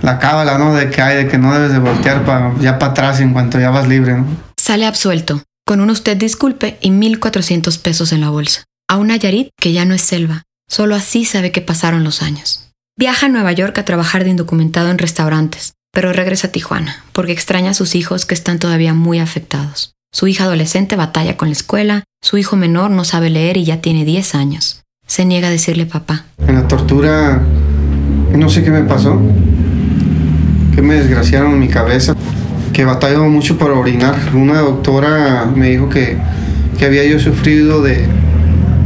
la 0.00 0.18
cábala, 0.18 0.58
¿no? 0.58 0.74
De 0.74 0.90
que 0.90 1.02
hay, 1.02 1.16
de 1.24 1.28
que 1.28 1.38
no 1.38 1.52
debes 1.52 1.72
de 1.72 1.78
voltear 1.78 2.22
ya 2.60 2.78
para 2.78 2.92
atrás 2.92 3.20
en 3.20 3.32
cuanto 3.32 3.60
ya 3.60 3.70
vas 3.70 3.88
libre, 3.88 4.14
¿no? 4.14 4.26
Sale 4.58 4.86
absuelto, 4.86 5.42
con 5.66 5.80
un 5.80 5.90
usted 5.90 6.16
disculpe 6.16 6.78
y 6.80 6.90
1.400 6.90 7.80
pesos 7.80 8.12
en 8.12 8.20
la 8.20 8.30
bolsa. 8.30 8.64
A 8.88 8.96
una 8.96 9.16
Yarit 9.16 9.50
que 9.60 9.72
ya 9.72 9.84
no 9.84 9.94
es 9.94 10.02
selva. 10.02 10.44
Solo 10.68 10.94
así 10.94 11.24
sabe 11.24 11.52
que 11.52 11.60
pasaron 11.60 12.04
los 12.04 12.22
años. 12.22 12.70
Viaja 12.98 13.26
a 13.26 13.28
Nueva 13.28 13.52
York 13.52 13.76
a 13.78 13.84
trabajar 13.84 14.24
de 14.24 14.30
indocumentado 14.30 14.90
en 14.90 14.98
restaurantes, 14.98 15.74
pero 15.92 16.12
regresa 16.12 16.48
a 16.48 16.52
Tijuana, 16.52 17.04
porque 17.12 17.32
extraña 17.32 17.70
a 17.70 17.74
sus 17.74 17.94
hijos 17.94 18.26
que 18.26 18.34
están 18.34 18.58
todavía 18.58 18.94
muy 18.94 19.18
afectados. 19.18 19.92
Su 20.14 20.26
hija 20.26 20.44
adolescente 20.44 20.94
batalla 20.94 21.38
con 21.38 21.48
la 21.48 21.52
escuela, 21.52 22.04
su 22.20 22.36
hijo 22.36 22.54
menor 22.54 22.90
no 22.90 23.02
sabe 23.02 23.30
leer 23.30 23.56
y 23.56 23.64
ya 23.64 23.80
tiene 23.80 24.04
10 24.04 24.34
años. 24.34 24.82
Se 25.06 25.24
niega 25.24 25.48
a 25.48 25.50
decirle 25.50 25.86
papá. 25.86 26.26
En 26.46 26.54
la 26.54 26.68
tortura, 26.68 27.40
no 28.36 28.50
sé 28.50 28.62
qué 28.62 28.70
me 28.70 28.82
pasó, 28.82 29.18
que 30.74 30.82
me 30.82 30.96
desgraciaron 30.96 31.58
mi 31.58 31.68
cabeza, 31.68 32.14
que 32.74 32.84
batalló 32.84 33.24
mucho 33.24 33.56
para 33.56 33.72
orinar. 33.72 34.14
Una 34.34 34.60
doctora 34.60 35.46
me 35.46 35.70
dijo 35.70 35.88
que, 35.88 36.18
que 36.78 36.84
había 36.84 37.06
yo 37.06 37.18
sufrido 37.18 37.80
de, 37.80 38.06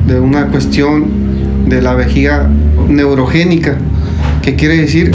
de 0.07 0.21
una 0.21 0.47
cuestión 0.47 1.69
de 1.69 1.83
la 1.83 1.95
vejiga 1.95 2.49
neurogénica, 2.89 3.77
que 4.43 4.55
quiere 4.55 4.77
decir 4.77 5.11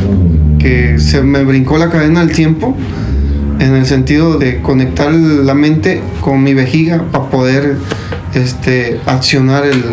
que 0.59 0.99
se 0.99 1.21
me 1.21 1.45
brincó 1.45 1.77
la 1.77 1.89
cadena 1.89 2.19
del 2.19 2.35
tiempo 2.35 2.75
en 3.61 3.75
el 3.75 3.85
sentido 3.85 4.37
de 4.37 4.61
conectar 4.61 5.11
la 5.13 5.53
mente 5.53 6.01
con 6.19 6.43
mi 6.43 6.53
vejiga 6.53 7.03
para 7.11 7.29
poder 7.29 7.77
este, 8.33 8.99
accionar 9.05 9.65
el- 9.65 9.83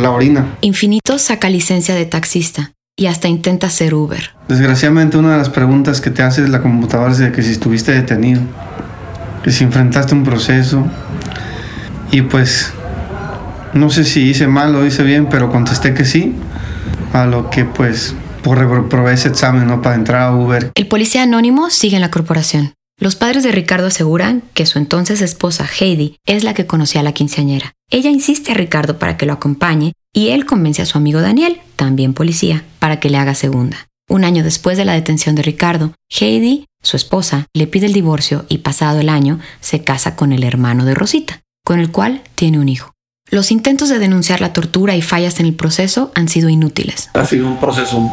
la 0.00 0.10
orina. 0.10 0.46
Infinito 0.60 1.18
saca 1.18 1.50
licencia 1.50 1.94
de 1.94 2.04
taxista 2.06 2.72
y 2.96 3.06
hasta 3.06 3.28
intenta 3.28 3.70
ser 3.70 3.94
Uber. 3.94 4.30
Desgraciadamente 4.48 5.16
una 5.16 5.32
de 5.32 5.38
las 5.38 5.48
preguntas 5.48 6.00
que 6.00 6.10
te 6.10 6.22
hace 6.22 6.46
la 6.48 6.62
computadora 6.62 7.10
es 7.12 7.18
de 7.18 7.32
que 7.32 7.42
si 7.42 7.50
estuviste 7.52 7.92
detenido, 7.92 8.40
que 9.42 9.50
si 9.50 9.64
enfrentaste 9.64 10.14
un 10.14 10.22
proceso 10.24 10.86
y 12.10 12.22
pues 12.22 12.72
no 13.72 13.88
sé 13.90 14.04
si 14.04 14.20
hice 14.28 14.46
mal 14.46 14.74
o 14.76 14.84
hice 14.86 15.02
bien, 15.02 15.26
pero 15.30 15.50
contesté 15.50 15.94
que 15.94 16.04
sí, 16.04 16.34
a 17.14 17.24
lo 17.24 17.50
que 17.50 17.64
pues 17.64 18.14
por 18.44 18.58
reprobé 18.58 19.14
ese 19.14 19.28
examen 19.28 19.66
¿no? 19.66 19.80
para 19.82 19.94
entrar 19.94 20.22
a 20.22 20.36
Uber. 20.36 20.70
El 20.74 20.86
policía 20.88 21.22
anónimo 21.22 21.70
sigue 21.70 21.96
en 21.96 22.02
la 22.02 22.10
corporación. 22.10 22.74
Los 23.02 23.16
padres 23.16 23.42
de 23.42 23.50
Ricardo 23.50 23.88
aseguran 23.88 24.44
que 24.54 24.64
su 24.64 24.78
entonces 24.78 25.22
esposa 25.22 25.66
Heidi 25.66 26.18
es 26.24 26.44
la 26.44 26.54
que 26.54 26.68
conocía 26.68 27.00
a 27.00 27.04
la 27.04 27.10
quinceañera. 27.10 27.72
Ella 27.90 28.10
insiste 28.10 28.52
a 28.52 28.54
Ricardo 28.54 29.00
para 29.00 29.16
que 29.16 29.26
lo 29.26 29.32
acompañe 29.32 29.94
y 30.14 30.28
él 30.28 30.46
convence 30.46 30.82
a 30.82 30.86
su 30.86 30.98
amigo 30.98 31.20
Daniel, 31.20 31.60
también 31.74 32.14
policía, 32.14 32.64
para 32.78 33.00
que 33.00 33.10
le 33.10 33.18
haga 33.18 33.34
segunda. 33.34 33.88
Un 34.08 34.22
año 34.22 34.44
después 34.44 34.76
de 34.76 34.84
la 34.84 34.92
detención 34.92 35.34
de 35.34 35.42
Ricardo, 35.42 35.94
Heidi, 36.10 36.66
su 36.80 36.96
esposa, 36.96 37.46
le 37.52 37.66
pide 37.66 37.86
el 37.86 37.92
divorcio 37.92 38.46
y 38.48 38.58
pasado 38.58 39.00
el 39.00 39.08
año 39.08 39.40
se 39.60 39.82
casa 39.82 40.14
con 40.14 40.32
el 40.32 40.44
hermano 40.44 40.84
de 40.84 40.94
Rosita, 40.94 41.40
con 41.64 41.80
el 41.80 41.90
cual 41.90 42.22
tiene 42.36 42.60
un 42.60 42.68
hijo. 42.68 42.92
Los 43.28 43.50
intentos 43.50 43.88
de 43.88 43.98
denunciar 43.98 44.40
la 44.40 44.52
tortura 44.52 44.94
y 44.94 45.02
fallas 45.02 45.40
en 45.40 45.46
el 45.46 45.54
proceso 45.54 46.12
han 46.14 46.28
sido 46.28 46.48
inútiles. 46.48 47.10
Ha 47.14 47.24
sido 47.24 47.48
un 47.48 47.58
proceso 47.58 48.08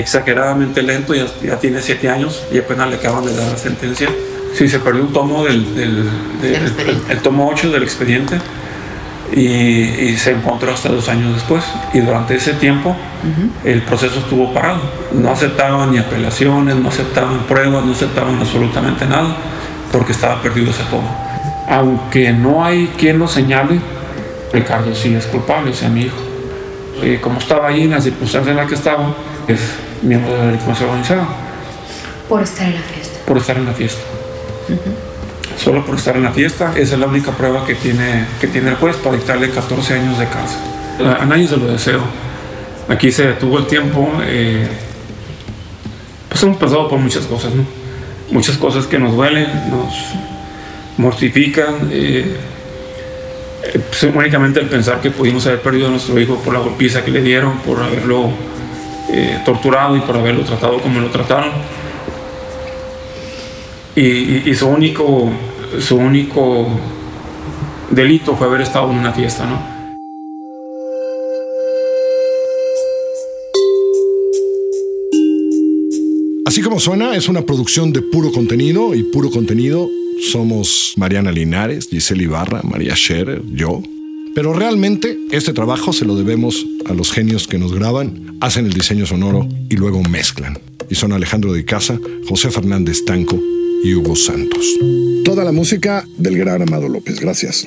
exageradamente 0.00 0.82
lento, 0.82 1.14
ya, 1.14 1.26
ya 1.42 1.58
tiene 1.58 1.80
siete 1.80 2.08
años 2.08 2.42
y 2.52 2.58
apenas 2.58 2.88
le 2.88 2.96
acaban 2.96 3.24
de 3.24 3.34
dar 3.34 3.50
la 3.50 3.56
sentencia. 3.56 4.08
Sí, 4.54 4.68
se 4.68 4.78
perdió 4.78 5.02
un 5.02 5.12
tomo 5.12 5.44
del, 5.44 5.74
del, 5.74 6.04
del 6.40 6.54
el, 6.54 7.02
el, 7.10 7.18
tomo 7.18 7.48
8 7.48 7.70
del 7.70 7.82
expediente 7.82 8.38
y, 9.34 9.42
y, 9.42 10.16
se 10.16 10.30
encontró 10.30 10.72
hasta 10.72 10.88
dos 10.88 11.08
años 11.08 11.34
después. 11.34 11.64
Y 11.92 12.00
durante 12.00 12.36
ese 12.36 12.54
tiempo 12.54 12.90
uh 12.90 12.92
-huh. 12.92 13.70
el 13.70 13.82
proceso 13.82 14.20
estuvo 14.20 14.54
parado. 14.54 14.80
No 15.12 15.30
aceptaban 15.30 15.90
ni 15.90 15.98
apelaciones, 15.98 16.76
no 16.76 16.88
aceptaban 16.88 17.40
pruebas, 17.40 17.84
no 17.84 17.92
aceptaban 17.92 18.36
absolutamente 18.38 19.04
nada 19.06 19.36
porque 19.92 20.12
estaba 20.12 20.40
perdido 20.40 20.70
ese 20.70 20.84
tomo. 20.84 21.08
Aunque 21.68 22.32
no 22.32 22.64
hay 22.64 22.86
quien 22.96 23.18
lo 23.18 23.28
señale, 23.28 23.80
Ricardo 24.52 24.94
sí 24.94 25.14
es 25.14 25.26
culpable, 25.26 25.70
o 25.70 25.74
sea, 25.74 25.88
mi 25.88 26.02
hijo. 26.02 26.16
Eh, 27.02 27.18
como 27.20 27.38
estaba 27.38 27.68
ahí 27.68 27.82
en 27.82 27.90
la 27.90 28.00
circunstancia 28.00 28.52
en 28.52 28.56
la 28.56 28.66
que 28.66 28.74
estaba, 28.74 29.14
es 29.48 29.60
miembro 30.02 30.32
de 30.32 30.38
la 30.38 30.46
delincuencia 30.46 30.86
organizada. 30.86 31.28
Por 32.28 32.42
estar 32.42 32.66
en 32.66 32.74
la 32.74 32.80
fiesta. 32.80 33.18
Por 33.26 33.38
estar 33.38 33.56
en 33.56 33.64
la 33.66 33.72
fiesta. 33.72 34.00
Uh 34.68 34.72
-huh. 34.72 35.58
Solo 35.58 35.84
por 35.86 35.96
estar 35.96 36.16
en 36.16 36.22
la 36.22 36.32
fiesta, 36.32 36.72
esa 36.76 36.94
es 36.94 37.00
la 37.00 37.06
única 37.06 37.32
prueba 37.32 37.64
que 37.64 37.74
tiene, 37.74 38.26
que 38.40 38.46
tiene 38.46 38.70
el 38.70 38.76
juez 38.76 38.96
para 38.96 39.16
dictarle 39.16 39.50
14 39.50 39.94
años 39.94 40.18
de 40.18 40.26
cárcel. 40.26 40.60
A, 41.06 41.22
a 41.22 41.26
nadie 41.26 41.48
se 41.48 41.56
lo 41.56 41.66
deseo. 41.66 42.02
Aquí 42.88 43.10
se 43.10 43.26
detuvo 43.26 43.58
el 43.58 43.66
tiempo. 43.66 44.08
Eh, 44.22 44.66
pues 46.28 46.42
hemos 46.42 46.56
pasado 46.58 46.88
por 46.88 46.98
muchas 46.98 47.24
cosas, 47.26 47.54
¿no? 47.54 47.64
Muchas 48.30 48.56
cosas 48.58 48.86
que 48.86 48.98
nos 48.98 49.16
duelen, 49.16 49.46
nos 49.70 49.94
mortifican. 50.98 51.88
Eh, 51.90 52.36
pues 53.88 54.02
únicamente 54.02 54.60
el 54.60 54.66
pensar 54.66 55.00
que 55.00 55.10
pudimos 55.10 55.46
haber 55.46 55.60
perdido 55.60 55.88
a 55.88 55.90
nuestro 55.90 56.18
hijo 56.20 56.36
por 56.36 56.52
la 56.52 56.60
golpiza 56.60 57.04
que 57.04 57.10
le 57.10 57.22
dieron, 57.22 57.58
por 57.58 57.82
haberlo 57.82 58.30
eh, 59.08 59.40
torturado 59.44 59.96
y 59.96 60.00
por 60.00 60.16
haberlo 60.16 60.42
tratado 60.42 60.80
como 60.80 61.00
lo 61.00 61.08
trataron. 61.08 61.50
Y, 63.94 64.54
su 64.54 64.66
único 64.68 65.30
su 65.80 65.96
único 65.96 66.66
delito 67.90 68.36
fue 68.36 68.46
haber 68.46 68.60
estado 68.60 68.90
en 68.90 68.98
una 68.98 69.12
fiesta, 69.12 69.46
¿no? 69.46 69.76
Así 76.46 76.62
como 76.62 76.78
suena, 76.78 77.16
es 77.16 77.28
una 77.28 77.42
producción 77.42 77.92
de 77.92 78.02
puro 78.02 78.32
contenido 78.32 78.94
y 78.94 79.02
puro 79.02 79.30
contenido 79.30 79.90
somos 80.20 80.94
Mariana 80.96 81.30
Linares, 81.30 81.88
Giselle 81.88 82.24
Ibarra, 82.24 82.62
María 82.62 82.94
Scherer, 82.94 83.42
yo. 83.52 83.82
Pero 84.36 84.52
realmente 84.52 85.18
este 85.30 85.54
trabajo 85.54 85.94
se 85.94 86.04
lo 86.04 86.14
debemos 86.14 86.66
a 86.84 86.92
los 86.92 87.10
genios 87.10 87.48
que 87.48 87.56
nos 87.56 87.72
graban, 87.72 88.36
hacen 88.42 88.66
el 88.66 88.74
diseño 88.74 89.06
sonoro 89.06 89.48
y 89.70 89.76
luego 89.76 90.02
mezclan. 90.02 90.58
Y 90.90 90.94
son 90.94 91.14
Alejandro 91.14 91.54
de 91.54 91.64
Casa, 91.64 91.98
José 92.28 92.50
Fernández 92.50 93.02
Tanco 93.06 93.40
y 93.82 93.94
Hugo 93.94 94.14
Santos. 94.14 94.66
Toda 95.24 95.42
la 95.42 95.52
música 95.52 96.04
del 96.18 96.36
gran 96.36 96.60
Amado 96.60 96.86
López, 96.86 97.18
gracias. 97.18 97.66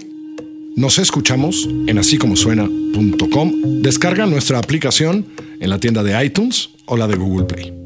Nos 0.76 1.00
escuchamos 1.00 1.68
en 1.88 1.98
asícomosuena.com. 1.98 3.82
Descarga 3.82 4.28
nuestra 4.28 4.60
aplicación 4.60 5.26
en 5.60 5.72
la 5.72 5.80
tienda 5.80 6.04
de 6.04 6.24
iTunes 6.24 6.70
o 6.86 6.98
la 6.98 7.08
de 7.08 7.16
Google 7.16 7.48
Play. 7.48 7.79